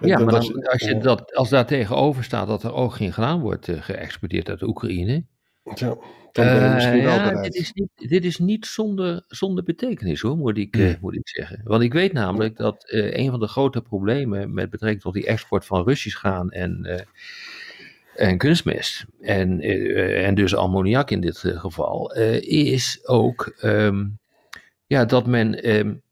Ja, 0.00 0.18
maar 0.18 0.32
dan, 0.32 0.66
als, 0.66 0.82
je 0.82 0.98
dat, 0.98 1.34
als 1.34 1.48
daar 1.48 1.66
tegenover 1.66 2.24
staat 2.24 2.46
dat 2.46 2.62
er 2.62 2.72
ook 2.72 2.94
geen 2.94 3.12
graan 3.12 3.40
wordt 3.40 3.68
uh, 3.68 3.82
geëxporteerd 3.82 4.48
uit 4.48 4.62
Oekraïne. 4.62 5.24
Ja, 5.64 5.96
dan 6.32 6.44
ben 6.44 6.68
je 6.68 6.74
misschien 6.74 6.96
uh, 6.96 7.04
wel 7.04 7.14
ja, 7.14 7.42
dit 7.42 7.54
is 7.54 7.72
niet, 7.72 7.90
dit 7.94 8.24
is 8.24 8.38
niet 8.38 8.66
zonder, 8.66 9.24
zonder 9.26 9.64
betekenis 9.64 10.20
hoor, 10.20 10.36
moet 10.36 10.58
ik, 10.58 10.98
moet 11.00 11.14
ik 11.14 11.28
zeggen. 11.28 11.60
Want 11.64 11.82
ik 11.82 11.92
weet 11.92 12.12
namelijk 12.12 12.56
dat 12.56 12.86
uh, 12.90 13.16
een 13.16 13.30
van 13.30 13.40
de 13.40 13.48
grote 13.48 13.80
problemen 13.80 14.54
met 14.54 14.70
betrekking 14.70 15.02
tot 15.02 15.14
die 15.14 15.26
export 15.26 15.64
van 15.64 15.84
Russisch 15.84 16.18
graan 16.18 16.50
en, 16.50 17.06
en 18.16 18.38
kunstmest, 18.38 19.04
en, 19.20 19.60
en 20.24 20.34
dus 20.34 20.54
ammoniak 20.54 21.10
in 21.10 21.20
dit 21.20 21.38
geval, 21.38 22.12
is 22.40 23.00
ook 23.06 23.56
um, 23.62 24.18
ja, 24.86 25.04
dat 25.04 25.26
men 25.26 25.70
um, 25.76 26.02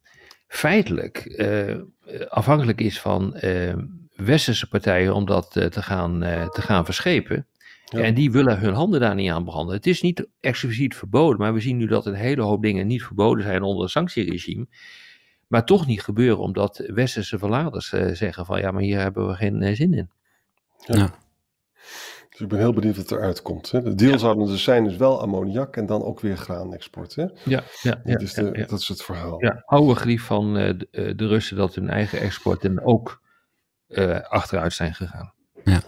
feitelijk 0.47 1.43
afhankelijk 2.29 2.81
is 2.81 3.01
van 3.01 3.37
ehm, 3.37 3.85
westerse 4.17 4.69
partijen 4.69 5.15
om 5.15 5.27
dat 5.27 5.51
te, 5.53 5.83
gaan, 5.83 6.21
te 6.51 6.63
gaan 6.63 6.85
verschepen. 6.85 7.47
Ja. 7.91 8.01
En 8.01 8.15
die 8.15 8.31
willen 8.31 8.59
hun 8.59 8.75
handen 8.75 9.01
daar 9.01 9.15
niet 9.15 9.31
aan 9.31 9.45
branden. 9.45 9.75
Het 9.77 9.87
is 9.87 10.03
niet 10.03 10.27
expliciet 10.41 10.97
verboden, 10.97 11.39
maar 11.39 11.55
we 11.55 11.61
zien 11.61 11.77
nu 11.77 11.87
dat 11.87 12.07
een 12.07 12.15
hele 12.15 12.43
hoop 12.43 12.63
dingen 12.63 12.87
niet 12.87 13.03
verboden 13.03 13.45
zijn 13.45 13.63
onder 13.63 13.83
het 13.83 13.91
sanctieregime. 13.91 14.67
Maar 15.47 15.65
toch 15.65 15.87
niet 15.87 16.03
gebeuren, 16.03 16.39
omdat 16.39 16.83
westerse 16.87 17.39
verladers 17.39 17.93
uh, 17.93 18.13
zeggen 18.13 18.47
van 18.47 18.61
ja, 18.61 18.71
maar 18.71 18.83
hier 18.83 19.01
hebben 19.01 19.29
we 19.29 19.35
geen 19.35 19.63
uh, 19.63 19.75
zin 19.75 19.95
in. 19.95 20.11
Ja. 20.87 20.97
ja. 20.97 21.15
Dus 22.31 22.41
ik 22.41 22.49
ben 22.49 22.59
heel 22.59 22.73
benieuwd 22.73 22.97
wat 22.97 23.11
eruit 23.11 23.43
komt. 23.43 23.71
Hè. 23.71 23.83
De 23.83 23.95
deal 23.95 24.13
ja. 24.13 24.19
zouden 24.19 24.47
dus 24.47 24.63
zijn, 24.63 24.85
dus 24.85 24.97
wel 24.97 25.21
ammoniak 25.21 25.77
en 25.77 25.87
dan 25.87 26.03
ook 26.03 26.21
weer 26.21 26.37
graanexport. 26.37 27.15
Hè? 27.15 27.27
Ja, 27.45 27.63
ja, 27.83 28.01
dat, 28.05 28.23
is 28.23 28.35
de, 28.35 28.67
dat 28.69 28.81
is 28.81 28.89
het 28.89 29.03
verhaal. 29.03 29.45
Ja, 29.45 29.63
oude 29.67 29.95
grief 29.95 30.23
van 30.23 30.57
uh, 30.57 30.73
de, 30.91 31.15
de, 31.15 31.27
Russen 31.27 31.57
dat 31.57 31.75
hun 31.75 31.89
eigen 31.89 32.21
export 32.21 32.65
en 32.65 32.85
ook 32.85 33.23
achteruit 34.29 34.73
zijn 34.73 34.95
gegaan. 34.95 35.33
Ja. 35.65 35.81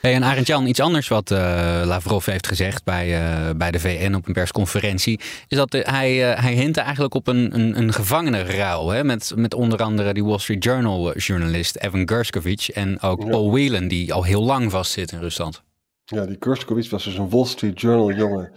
Hey, 0.00 0.14
en 0.14 0.24
Arend 0.24 0.46
Jan, 0.46 0.66
iets 0.66 0.80
anders 0.80 1.08
wat 1.08 1.30
uh, 1.30 1.38
Lavrov 1.84 2.26
heeft 2.26 2.46
gezegd 2.46 2.84
bij, 2.84 3.08
uh, 3.08 3.50
bij 3.56 3.70
de 3.70 3.80
VN 3.80 4.14
op 4.14 4.26
een 4.26 4.32
persconferentie, 4.32 5.20
is 5.48 5.56
dat 5.56 5.72
hij, 5.72 6.16
hij 6.16 6.52
hintte 6.52 6.80
eigenlijk 6.80 7.14
op 7.14 7.26
een, 7.26 7.54
een, 7.54 7.78
een 7.78 7.92
gevangenenruil. 7.92 8.90
Hè, 8.90 9.04
met, 9.04 9.32
met 9.36 9.54
onder 9.54 9.82
andere 9.82 10.14
die 10.14 10.24
Wall 10.24 10.38
Street 10.38 10.64
Journal 10.64 11.16
journalist 11.16 11.76
Evan 11.76 12.08
Gershkovich 12.08 12.70
en 12.70 13.00
ook 13.00 13.22
ja. 13.22 13.28
Paul 13.28 13.50
Whelan, 13.50 13.88
die 13.88 14.12
al 14.12 14.24
heel 14.24 14.42
lang 14.42 14.70
vastzit 14.70 15.12
in 15.12 15.18
Rusland. 15.18 15.62
Ja, 16.04 16.26
die 16.26 16.36
Gershkovich 16.40 16.90
was 16.90 17.04
dus 17.04 17.16
een 17.16 17.30
Wall 17.30 17.44
Street 17.44 17.80
Journal 17.80 18.12
jongen. 18.12 18.50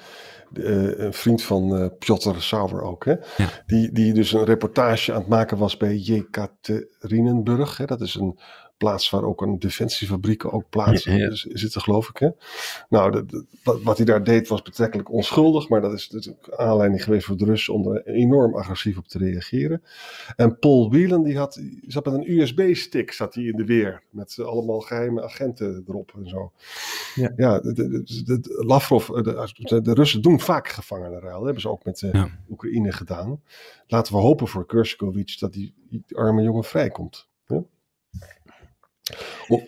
een 0.54 1.14
vriend 1.14 1.44
van 1.44 1.82
uh, 1.82 1.88
Piotr 2.00 2.30
Sauer 2.38 2.82
ook. 2.82 3.06
Hè? 3.06 3.12
Ja. 3.38 3.50
Die, 3.66 3.92
die 3.92 4.14
dus 4.14 4.34
een 4.34 4.46
reportage 4.46 5.14
aan 5.14 5.20
het 5.20 5.28
maken 5.28 5.58
was 5.58 5.78
bij 5.78 5.96
Jekaterinenburg. 5.96 7.78
Hè? 7.78 7.86
Dat 7.86 8.02
is 8.02 8.16
een 8.16 8.40
plaats 8.84 9.10
waar 9.10 9.24
ook 9.24 9.42
een 9.42 9.60
defensiefabriek 9.60 10.54
ook 10.54 10.70
plaats 10.70 11.04
ja, 11.04 11.14
ja. 11.14 11.30
zitten, 11.34 11.82
geloof 11.82 12.10
ik. 12.10 12.18
Hè? 12.18 12.30
Nou, 12.90 13.12
de, 13.12 13.26
de, 13.26 13.46
wat, 13.64 13.82
wat, 13.82 13.98
hij 13.98 14.06
daar 14.06 14.24
deed 14.24 14.48
was 14.48 14.62
betrekkelijk 14.62 15.12
onschuldig, 15.12 15.70
maar 15.70 15.82
dat 15.82 15.94
is 15.94 16.10
natuurlijk 16.10 16.50
aanleiding 16.56 17.04
geweest 17.04 17.26
voor 17.26 17.38
de 17.38 17.46
Russen 17.46 17.74
om 17.74 17.88
er 17.88 18.06
enorm 18.06 18.56
agressief 18.56 18.98
op 18.98 19.08
te 19.08 19.18
reageren. 19.18 19.84
En 20.36 20.60
Paul 20.60 20.90
Whelan, 20.90 21.24
die 21.24 21.38
had, 21.38 21.62
zat 21.88 22.06
met 22.06 22.14
een 22.14 22.32
USB-stick 22.32 23.12
zat 23.12 23.34
hij 23.34 23.44
in 23.44 23.56
de 23.56 23.66
weer, 23.66 24.04
met 24.10 24.40
allemaal 24.40 24.80
geheime 24.80 25.24
agenten 25.24 25.84
erop 25.88 26.12
en 26.16 26.30
zo. 26.30 26.52
Ja, 27.16 27.34
ja 27.36 27.60
de, 27.60 28.64
Lavrov, 28.66 29.08
de, 29.08 29.82
de, 29.82 29.94
Russen 29.94 30.22
doen 30.22 30.40
vaak 30.40 30.68
gevangenenruil, 30.68 31.36
dat 31.36 31.44
hebben 31.44 31.62
ze 31.62 31.70
ook 31.70 31.84
met 31.84 32.00
de 32.00 32.10
ja. 32.12 32.30
Oekraïne 32.50 32.92
gedaan. 32.92 33.42
Laten 33.88 34.14
we 34.14 34.20
hopen 34.20 34.48
voor 34.48 34.66
Kurskovic 34.66 35.40
dat 35.40 35.54
die, 35.54 35.74
die 35.90 36.04
arme 36.12 36.42
jongen 36.42 36.64
vrijkomt. 36.64 37.32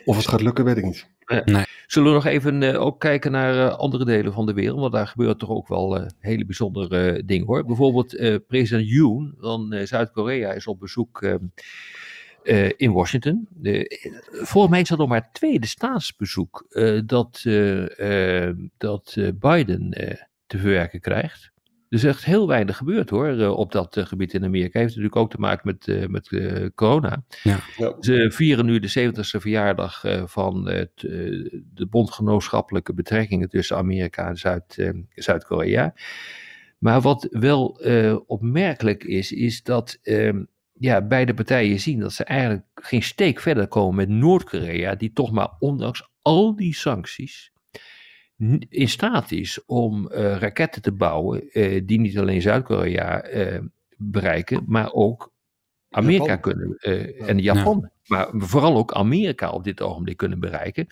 Of, 0.05 0.15
het 0.15 0.27
gaat 0.27 0.41
lukken, 0.41 0.65
weet 0.65 0.77
ik 0.77 0.83
niet. 0.83 1.07
Nee. 1.45 1.65
Zullen 1.87 2.09
we 2.09 2.15
nog 2.15 2.25
even 2.25 2.61
uh, 2.61 2.81
ook 2.81 2.99
kijken 2.99 3.31
naar 3.31 3.55
uh, 3.55 3.77
andere 3.77 4.05
delen 4.05 4.33
van 4.33 4.45
de 4.45 4.53
wereld? 4.53 4.79
Want 4.79 4.93
daar 4.93 5.07
gebeuren 5.07 5.37
toch 5.37 5.49
ook 5.49 5.67
wel 5.67 5.99
uh, 5.99 6.05
hele 6.19 6.45
bijzondere 6.45 7.25
dingen 7.25 7.45
hoor. 7.45 7.65
Bijvoorbeeld 7.65 8.17
president 8.47 8.89
Yoon 8.89 9.35
van 9.39 9.75
Zuid-Korea 9.83 10.51
is 10.51 10.67
op 10.67 10.79
bezoek 10.79 11.21
ehm, 11.21 11.45
in 12.77 12.91
Washington. 12.91 13.47
volgens 14.31 14.71
mij 14.71 14.81
is 14.81 14.89
dat 14.89 14.97
nog 14.97 15.07
maar 15.07 15.21
het 15.21 15.33
tweede 15.33 15.67
staatsbezoek 15.67 16.65
dat, 17.05 17.43
ehm, 17.45 18.55
dat 18.77 19.17
Biden 19.39 19.89
te 20.47 20.57
verwerken 20.57 20.99
krijgt. 20.99 21.53
Er 21.95 22.01
is 22.01 22.07
echt 22.07 22.25
heel 22.25 22.47
weinig 22.47 22.77
gebeurd 22.77 23.09
hoor, 23.09 23.27
eh, 23.27 23.57
op 23.57 23.71
dat 23.71 23.97
eh, 23.97 24.05
gebied 24.05 24.33
in 24.33 24.43
Amerika. 24.43 24.79
Heeft 24.79 24.89
natuurlijk 24.95 25.15
ook 25.15 25.29
te 25.29 25.39
maken 25.39 25.61
met, 25.67 25.87
uh, 25.87 26.07
met 26.07 26.29
corona. 26.75 27.23
Ja. 27.43 27.59
Ze 27.99 28.31
vieren 28.33 28.65
nu 28.65 28.79
de 28.79 28.89
70ste 28.89 29.39
verjaardag 29.39 30.03
van 30.25 30.67
het, 30.67 30.91
de 31.73 31.87
bondgenootschappelijke 31.89 32.93
betrekkingen 32.93 33.49
tussen 33.49 33.77
Amerika 33.77 34.27
en 34.27 34.37
Zuid, 34.37 34.93
Zuid-Korea. 35.09 35.93
Maar 36.77 37.01
wat 37.01 37.27
wel 37.31 37.79
opmerkelijk 38.27 39.03
is, 39.03 39.31
is 39.31 39.63
dat 39.63 39.99
ehm, 40.01 40.43
ja, 40.73 41.01
beide 41.01 41.33
partijen 41.33 41.79
zien 41.79 41.99
dat 41.99 42.13
ze 42.13 42.23
eigenlijk 42.23 42.65
geen 42.73 43.03
steek 43.03 43.39
verder 43.39 43.67
komen 43.67 43.95
met 43.95 44.09
Noord-Korea, 44.09 44.95
die 44.95 45.13
toch 45.13 45.31
maar 45.31 45.49
ondanks 45.59 46.09
al 46.21 46.55
die 46.55 46.75
sancties 46.75 47.51
in 48.69 48.89
staat 48.89 49.31
is 49.31 49.65
om 49.65 50.11
uh, 50.11 50.37
raketten 50.37 50.81
te 50.81 50.91
bouwen 50.91 51.57
uh, 51.57 51.81
die 51.85 51.99
niet 51.99 52.17
alleen 52.17 52.41
Zuid-Korea 52.41 53.29
uh, 53.33 53.59
bereiken, 53.97 54.63
maar 54.67 54.93
ook 54.93 55.33
Amerika 55.89 56.25
Japan. 56.25 56.51
kunnen 56.51 56.77
en 57.27 57.39
Japan, 57.39 57.79
ja. 57.81 57.91
maar 58.07 58.29
vooral 58.33 58.77
ook 58.77 58.93
Amerika 58.93 59.49
op 59.51 59.63
dit 59.63 59.81
ogenblik 59.81 60.17
kunnen 60.17 60.39
bereiken. 60.39 60.87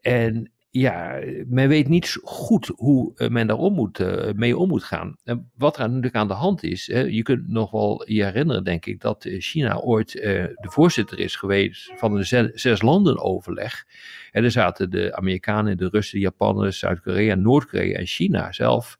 en 0.00 0.53
ja, 0.76 1.20
men 1.46 1.68
weet 1.68 1.88
niet 1.88 2.18
goed 2.22 2.72
hoe 2.76 3.12
eh, 3.16 3.28
men 3.28 3.46
daar 3.46 3.56
om 3.56 3.74
moet, 3.74 4.00
uh, 4.00 4.32
mee 4.32 4.56
om 4.56 4.68
moet 4.68 4.84
gaan. 4.84 5.16
En 5.24 5.50
wat 5.56 5.78
er 5.78 5.86
natuurlijk 5.88 6.14
aan 6.14 6.28
de 6.28 6.34
hand 6.34 6.62
is, 6.62 6.86
hè, 6.86 7.00
je 7.00 7.22
kunt 7.22 7.48
nog 7.48 7.70
wel 7.70 8.10
je 8.10 8.24
herinneren, 8.24 8.64
denk 8.64 8.86
ik, 8.86 9.00
dat 9.00 9.24
eh, 9.24 9.40
China 9.40 9.76
ooit 9.76 10.14
uh, 10.14 10.22
de 10.22 10.70
voorzitter 10.70 11.18
is 11.18 11.36
geweest 11.36 11.92
van 11.96 12.16
een 12.16 12.26
zes, 12.26 12.50
zes 12.52 12.82
landen 12.82 13.18
overleg. 13.18 13.84
En 14.30 14.44
er 14.44 14.50
zaten 14.50 14.90
de 14.90 15.16
Amerikanen, 15.16 15.76
de 15.76 15.88
Russen, 15.88 16.18
de 16.18 16.24
Japanners, 16.24 16.78
Zuid-Korea, 16.78 17.34
Noord-Korea 17.34 17.98
en 17.98 18.06
China 18.06 18.52
zelf. 18.52 18.98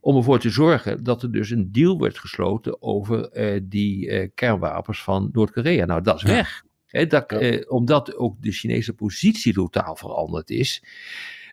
Om 0.00 0.16
ervoor 0.16 0.38
te 0.38 0.50
zorgen 0.50 1.04
dat 1.04 1.22
er 1.22 1.32
dus 1.32 1.50
een 1.50 1.72
deal 1.72 1.98
werd 1.98 2.18
gesloten 2.18 2.82
over 2.82 3.30
die 3.62 4.28
kernwapens 4.28 5.02
van 5.02 5.28
Noord-Korea. 5.32 5.84
Nou, 5.84 6.02
dat 6.02 6.16
is 6.16 6.22
weg 6.22 6.66
dat, 6.90 7.32
eh, 7.32 7.72
omdat 7.72 8.16
ook 8.16 8.42
de 8.42 8.52
Chinese 8.52 8.92
positie 8.92 9.52
totaal 9.52 9.96
veranderd 9.96 10.50
is. 10.50 10.82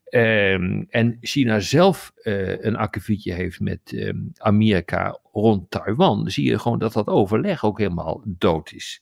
Ehm, 0.05 0.83
en 0.89 1.17
China 1.21 1.59
zelf 1.59 2.13
uh, 2.23 2.63
een 2.63 2.75
akkefietje 2.75 3.33
heeft 3.33 3.59
met 3.59 3.79
ehm, 3.85 4.17
Amerika 4.37 5.19
rond 5.31 5.71
Taiwan, 5.71 6.29
zie 6.29 6.49
je 6.49 6.59
gewoon 6.59 6.79
dat 6.79 6.93
dat 6.93 7.07
overleg 7.07 7.63
ook 7.65 7.77
helemaal 7.77 8.21
dood 8.25 8.71
is. 8.71 9.01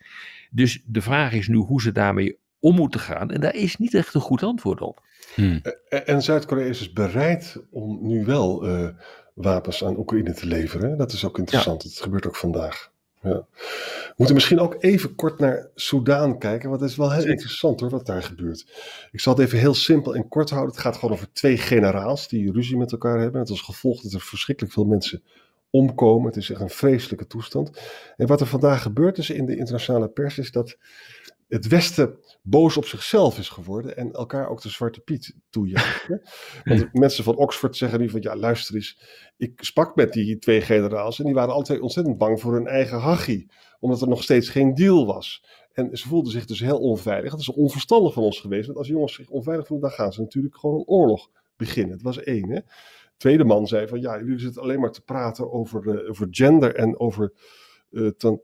Dus 0.52 0.84
de 0.86 1.02
vraag 1.02 1.34
is 1.34 1.48
nu 1.48 1.56
hoe 1.56 1.82
ze 1.82 1.92
daarmee 1.92 2.38
om 2.60 2.76
moeten 2.76 3.00
gaan. 3.00 3.32
En 3.32 3.42
daar 3.42 3.56
is 3.56 3.78
niet 3.78 3.94
echt 3.94 4.14
een 4.14 4.22
goed 4.22 4.44
antwoord 4.44 4.82
op. 4.82 5.02
Hmm. 5.36 5.62
En 5.90 6.22
Zuid-Korea 6.22 6.66
is 6.66 6.78
dus 6.78 6.94
bereid 6.94 7.64
om 7.72 8.00
nu 8.02 8.26
wel 8.26 8.68
uh, 8.68 8.90
wapens 9.34 9.84
aan 9.84 9.98
Oekraïne 9.98 10.34
te 10.34 10.46
leveren. 10.46 10.98
Dat 10.98 11.12
is 11.12 11.26
ook 11.26 11.38
interessant. 11.38 11.84
Ja. 11.84 11.90
Dat 11.90 12.02
gebeurt 12.02 12.28
ook 12.28 12.36
vandaag. 12.36 12.92
Ja. 13.24 13.46
We 13.54 14.14
moeten 14.18 14.36
misschien 14.36 14.60
ook 14.60 14.76
even 14.80 15.16
kort 15.16 15.40
naar 15.40 15.70
Soudaan 15.76 16.40
kijken, 16.40 16.70
want 16.70 16.82
het 16.82 16.90
is 16.90 16.96
wel 16.96 17.12
heel 17.12 17.26
interessant 17.26 17.80
hoor, 17.80 17.90
wat 17.90 18.06
daar 18.06 18.24
gebeurt. 18.24 18.66
Ik 19.12 19.20
zal 19.20 19.34
het 19.34 19.46
even 19.46 19.60
heel 19.60 19.74
simpel 19.74 20.16
en 20.16 20.28
kort 20.28 20.50
houden. 20.50 20.72
Het 20.72 20.82
gaat 20.82 20.96
gewoon 20.96 21.16
over 21.16 21.32
twee 21.34 21.58
generaals 21.58 22.28
die 22.28 22.52
ruzie 22.52 22.78
met 22.78 22.92
elkaar 22.92 23.20
hebben. 23.20 23.42
Het 23.42 23.50
als 23.50 23.62
gevolg 23.62 24.02
dat 24.02 24.14
er 24.14 24.22
verschrikkelijk 24.22 24.74
veel 24.74 24.86
mensen 24.86 25.24
omkomen. 25.70 26.28
Het 26.28 26.38
is 26.38 26.50
echt 26.50 26.62
een 26.62 26.70
vreselijke 26.70 27.28
toestand. 27.28 27.82
En 28.18 28.28
wat 28.28 28.42
er 28.42 28.48
vandaag 28.48 28.82
gebeurt 28.82 29.18
is 29.18 29.30
in 29.30 29.46
de 29.46 29.56
internationale 29.56 30.08
pers 30.08 30.38
is 30.38 30.52
dat 30.52 30.78
het 31.48 31.68
Westen 31.68 32.16
boos 32.46 32.78
op 32.78 32.86
zichzelf 32.86 33.38
is 33.38 33.50
geworden 33.50 33.98
en 33.98 34.12
elkaar 34.12 34.50
ook 34.50 34.62
de 34.62 34.70
Zwarte 34.70 35.00
Piet 35.00 35.36
toejuicht. 35.50 36.08
Want 36.64 36.94
mensen 36.94 37.24
van 37.24 37.36
Oxford 37.36 37.76
zeggen 37.76 38.00
nu 38.00 38.10
van 38.10 38.22
ja, 38.22 38.36
luister 38.36 38.76
eens, 38.76 39.00
ik 39.38 39.64
sprak 39.64 39.96
met 39.96 40.14
die 40.14 40.38
twee 40.38 40.62
generaals 40.62 41.20
en 41.20 41.26
die 41.26 41.34
waren 41.34 41.54
altijd 41.54 41.80
ontzettend 41.80 42.18
bang 42.18 42.40
voor 42.42 42.54
hun 42.54 42.68
eigen 42.68 43.00
hachie, 43.00 43.52
omdat 43.80 44.02
er 44.02 44.08
nog 44.08 44.24
steeds 44.24 44.50
geen 44.50 44.74
deal 44.74 45.06
was. 45.06 45.46
En 45.72 45.98
ze 45.98 46.08
voelden 46.08 46.32
zich 46.32 46.46
dus 46.46 46.60
heel 46.60 46.80
onveilig. 46.80 47.32
Dat 47.32 47.40
is 47.40 47.50
onverstandig 47.50 48.14
van 48.14 48.24
ons 48.24 48.40
geweest, 48.40 48.66
want 48.66 48.78
als 48.78 48.88
jongens 48.88 49.14
zich 49.14 49.30
onveilig 49.30 49.68
voelen, 49.68 49.88
dan 49.88 49.98
gaan 49.98 50.14
ze 50.14 50.22
natuurlijk 50.22 50.58
gewoon 50.58 50.76
een 50.76 50.88
oorlog 50.88 51.30
beginnen. 51.56 51.94
Het 51.94 52.02
was 52.02 52.24
één. 52.24 52.50
Hè? 52.50 52.60
Tweede 53.18 53.44
man 53.44 53.68
zei 53.68 53.88
van 53.88 54.02
ja, 54.02 54.20
jullie 54.20 54.40
zitten 54.40 54.62
alleen 54.62 54.80
maar 54.80 54.92
te 54.92 55.04
praten 55.04 55.52
over, 55.52 55.88
uh, 55.88 56.10
over 56.10 56.28
gender 56.30 56.76
en 56.76 57.00
over 57.00 57.34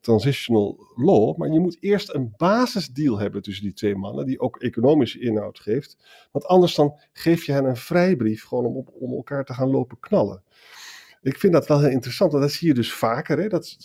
transitional 0.02 0.78
law. 0.96 1.38
Maar 1.38 1.52
je 1.52 1.60
moet 1.60 1.78
eerst 1.80 2.14
een 2.14 2.34
basisdeal 2.38 3.20
hebben 3.20 3.42
tussen 3.42 3.64
die 3.64 3.74
twee 3.74 3.96
mannen, 3.96 4.26
die 4.26 4.40
ook 4.40 4.58
economische 4.58 5.20
inhoud 5.20 5.60
geeft. 5.60 5.98
Want 6.32 6.46
anders 6.46 6.76
dan 6.76 7.00
geef 7.14 7.46
je 7.46 7.52
hen 7.52 7.66
een 7.66 7.78
vrijbrief 7.78 8.44
gewoon 8.44 8.66
om, 8.66 8.88
om 9.00 9.14
elkaar 9.14 9.46
te 9.46 9.54
gaan 9.54 9.70
lopen 9.70 10.00
knallen. 10.00 10.44
Ik 11.22 11.38
vind 11.38 11.54
dat 11.54 11.68
wel 11.68 11.80
heel 11.80 11.90
interessant, 11.90 12.32
want 12.32 12.44
dat 12.44 12.54
zie 12.54 12.68
je 12.68 12.74
dus 12.74 12.94
vaker. 12.94 13.40
Hè? 13.40 13.48
Dat, 13.48 13.78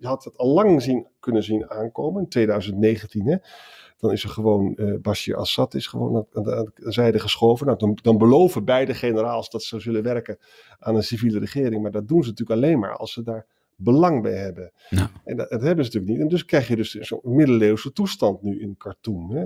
je 0.00 0.06
had 0.06 0.24
het 0.24 0.36
al 0.36 0.48
lang 0.48 0.82
zien, 0.82 1.06
kunnen 1.20 1.42
zien 1.42 1.70
aankomen, 1.70 2.22
in 2.22 2.28
2019. 2.28 3.26
Hè? 3.26 3.36
Dan 3.98 4.12
is 4.12 4.22
er 4.22 4.28
gewoon, 4.28 4.72
uh, 4.76 5.00
Bashir 5.00 5.36
Assad 5.36 5.74
is 5.74 5.86
gewoon 5.86 6.26
aan 6.32 6.42
de, 6.42 6.70
zijde 6.74 7.18
geschoven. 7.18 7.66
Nou, 7.66 7.78
dan, 7.78 7.98
dan, 8.02 8.18
beloven 8.18 8.64
beide 8.64 8.94
generaals 8.94 9.50
dat 9.50 9.62
ze 9.62 9.80
zullen 9.80 10.02
werken 10.02 10.38
aan 10.78 10.96
een 10.96 11.02
civiele 11.02 11.38
regering. 11.38 11.82
Maar 11.82 11.90
dat 11.90 12.08
doen 12.08 12.22
ze 12.22 12.28
natuurlijk 12.28 12.60
alleen 12.60 12.78
maar 12.78 12.96
als 12.96 13.12
ze 13.12 13.22
daar 13.22 13.46
belang 13.82 14.22
bij 14.22 14.36
hebben. 14.36 14.72
Nou. 14.90 15.08
En 15.24 15.36
dat, 15.36 15.50
dat, 15.50 15.62
hebben 15.62 15.84
ze 15.84 15.90
natuurlijk 15.90 16.12
niet. 16.12 16.20
En 16.20 16.28
dus 16.28 16.44
krijg 16.44 16.68
je 16.68 16.76
dus 16.76 16.90
zo'n 16.90 17.20
middeleeuwse 17.22 17.92
toestand 17.92 18.42
nu 18.42 18.60
in 18.60 18.76
Khartoum. 18.76 19.30
Hè? 19.30 19.44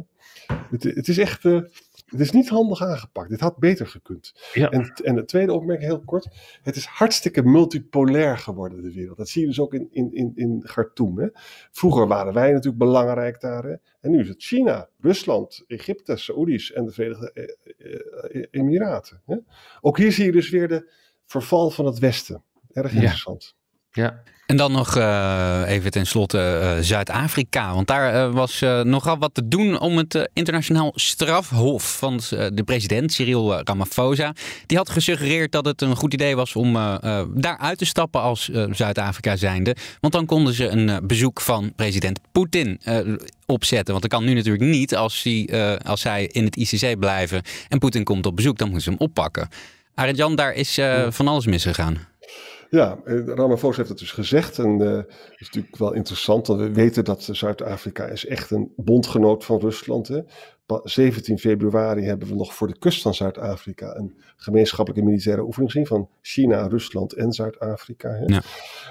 Het, 0.70 0.83
het, 0.83 1.09
is 1.09 1.18
echt, 1.18 1.44
uh, 1.44 1.61
het 2.07 2.20
is 2.20 2.31
niet 2.31 2.49
handig 2.49 2.83
aangepakt. 2.83 3.31
Dit 3.31 3.40
had 3.40 3.57
beter 3.59 3.87
gekund. 3.87 4.51
Ja. 4.53 4.70
En, 4.70 4.92
en 5.05 5.14
de 5.14 5.25
tweede 5.25 5.53
opmerking 5.53 5.88
heel 5.88 6.05
kort. 6.05 6.29
Het 6.62 6.77
is 6.77 6.85
hartstikke 6.85 7.42
multipolair 7.42 8.38
geworden, 8.38 8.83
de 8.83 8.92
wereld. 8.92 9.16
Dat 9.16 9.29
zie 9.29 9.40
je 9.40 9.46
dus 9.46 9.61
ook 9.61 9.75
in, 9.75 9.88
in, 9.90 10.14
in, 10.14 10.33
in 10.35 10.62
Khartoum. 10.62 11.18
Hè? 11.18 11.29
Vroeger 11.70 12.07
waren 12.07 12.33
wij 12.33 12.51
natuurlijk 12.51 12.79
belangrijk 12.79 13.40
daar. 13.40 13.64
Hè? 13.64 13.75
En 14.01 14.11
nu 14.11 14.20
is 14.20 14.29
het 14.29 14.42
China, 14.42 14.88
Rusland, 15.01 15.64
Egypte, 15.66 16.16
Saoedi's 16.16 16.72
en 16.72 16.85
de 16.85 16.92
Verenigde 16.92 17.33
eh, 17.33 18.40
eh, 18.40 18.46
Emiraten. 18.51 19.22
Hè? 19.27 19.37
Ook 19.81 19.99
hier 19.99 20.12
zie 20.12 20.25
je 20.25 20.33
dus 20.33 20.51
weer 20.51 20.68
de 20.68 20.90
verval 21.27 21.70
van 21.70 21.87
het 21.87 21.99
Westen. 21.99 22.42
Erg 22.72 22.92
interessant. 22.92 23.44
Ja. 23.44 23.65
Ja. 23.96 24.22
En 24.46 24.56
dan 24.56 24.72
nog 24.72 24.96
uh, 24.96 25.62
even 25.66 25.90
tenslotte 25.90 26.61
uh, 26.62 26.82
Zuid-Afrika. 26.82 27.74
Want 27.74 27.87
daar 27.87 28.14
uh, 28.14 28.35
was 28.35 28.61
nogal 28.82 29.18
wat 29.18 29.35
te 29.35 29.48
doen 29.48 29.80
om 29.80 29.96
het 29.96 30.30
internationaal 30.32 30.92
strafhof 30.94 31.96
van 31.96 32.20
de 32.28 32.62
president, 32.64 33.12
Cyril 33.12 33.61
Ramaphosa. 33.64 34.32
Die 34.66 34.76
had 34.76 34.90
gesuggereerd 34.90 35.52
dat 35.52 35.64
het 35.64 35.82
een 35.82 35.96
goed 35.96 36.12
idee 36.12 36.37
was 36.37 36.56
om 36.56 36.72
daar 37.35 37.59
uit 37.59 37.78
te 37.78 37.85
stappen 37.85 38.20
als 38.20 38.50
Zuid-Afrika 38.70 39.37
zijnde. 39.37 39.76
Want 40.00 40.12
dan 40.12 40.26
konden 40.26 40.54
ze 40.54 40.68
een 40.68 41.06
bezoek 41.06 41.40
van 41.40 41.72
president 41.76 42.20
Poetin 42.32 42.80
opzetten. 43.46 43.90
Want 43.90 44.02
dat 44.02 44.11
kan 44.11 44.24
nu 44.24 44.35
natuurlijk 44.35 44.64
niet 44.64 44.96
als, 44.96 45.22
hij, 45.22 45.78
als 45.85 46.00
zij 46.00 46.26
in 46.26 46.44
het 46.44 46.56
ICC 46.56 46.98
blijven 46.98 47.42
en 47.68 47.78
Poetin 47.78 48.04
komt 48.04 48.26
op 48.26 48.37
bezoek. 48.37 48.59
Dan 48.59 48.68
moeten 48.70 48.85
ze 48.85 48.90
hem 48.90 49.09
oppakken. 49.09 49.48
Arend 49.94 50.16
Jan, 50.16 50.37
daar 50.37 50.52
is 50.52 50.78
van 51.09 51.28
alles 51.28 51.46
misgegaan. 51.46 51.98
Ja, 52.70 52.98
eh, 53.05 53.26
Ramaphosa 53.26 53.76
heeft 53.76 53.88
het 53.88 53.98
dus 53.98 54.12
gezegd. 54.12 54.59
En 54.59 54.81
uh, 54.81 54.90
dat 54.90 55.07
is 55.37 55.46
natuurlijk 55.46 55.76
wel 55.76 55.92
interessant, 55.92 56.46
want 56.46 56.61
we 56.61 56.72
weten 56.72 57.05
dat 57.05 57.29
Zuid-Afrika 57.31 58.05
is 58.05 58.26
echt 58.26 58.50
een 58.50 58.72
bondgenoot 58.76 59.44
van 59.44 59.61
Rusland. 59.61 60.09
Hè. 60.09 60.20
17 60.83 61.38
februari 61.38 62.02
hebben 62.02 62.29
we 62.29 62.35
nog 62.35 62.55
voor 62.55 62.66
de 62.66 62.79
kust 62.79 63.02
van 63.02 63.14
Zuid-Afrika 63.14 63.96
een 63.96 64.16
gemeenschappelijke 64.37 65.07
militaire 65.09 65.42
oefening 65.42 65.70
gezien 65.70 65.87
van 65.87 66.09
China, 66.22 66.66
Rusland 66.66 67.12
en 67.12 67.33
Zuid-Afrika. 67.33 68.14
Ja. 68.14 68.26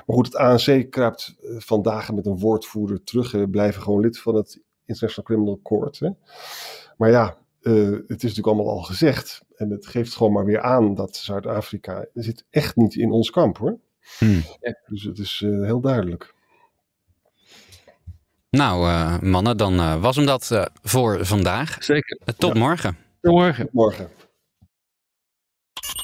Maar 0.06 0.16
goed, 0.16 0.26
het 0.26 0.36
ANC 0.36 0.92
kruipt 0.92 1.36
eh, 1.42 1.56
vandaag 1.58 2.14
met 2.14 2.26
een 2.26 2.40
woordvoerder 2.40 3.04
terug. 3.04 3.32
We 3.32 3.50
blijven 3.50 3.82
gewoon 3.82 4.00
lid 4.00 4.20
van 4.20 4.36
het 4.36 4.62
International 4.86 5.26
Criminal 5.26 5.60
Court. 5.64 6.00
Hè. 6.00 6.10
Maar 6.98 7.10
ja, 7.10 7.38
uh, 7.68 7.92
het 7.92 8.24
is 8.24 8.36
natuurlijk 8.36 8.48
allemaal 8.48 8.70
al 8.70 8.82
gezegd. 8.82 9.44
En 9.56 9.70
het 9.70 9.88
geeft 9.88 10.16
gewoon 10.16 10.34
maar 10.34 10.46
weer 10.46 10.62
aan 10.62 10.96
dat 10.96 11.16
Zuid-Afrika 11.16 12.06
zit 12.14 12.46
echt 12.50 12.76
niet 12.76 12.96
in 12.96 13.12
ons 13.12 13.30
kamp 13.30 13.58
hoor. 13.58 13.80
Hmm. 14.18 14.42
Dus 14.88 15.04
het 15.04 15.18
is 15.18 15.42
uh, 15.46 15.66
heel 15.66 15.82
duidelijk. 15.82 16.34
Nou, 18.50 18.88
uh, 18.88 19.20
mannen, 19.20 19.58
dan 19.58 20.02
was 20.02 20.16
hem 20.16 20.26
dat 20.26 20.70
voor 20.82 21.26
vandaag. 21.26 21.84
Zeker. 21.84 22.20
tot 22.38 22.54
morgen. 22.54 22.98
Tot 23.22 23.32
morgen. 23.32 23.64
Tot 23.66 23.74
morgen. 23.74 24.10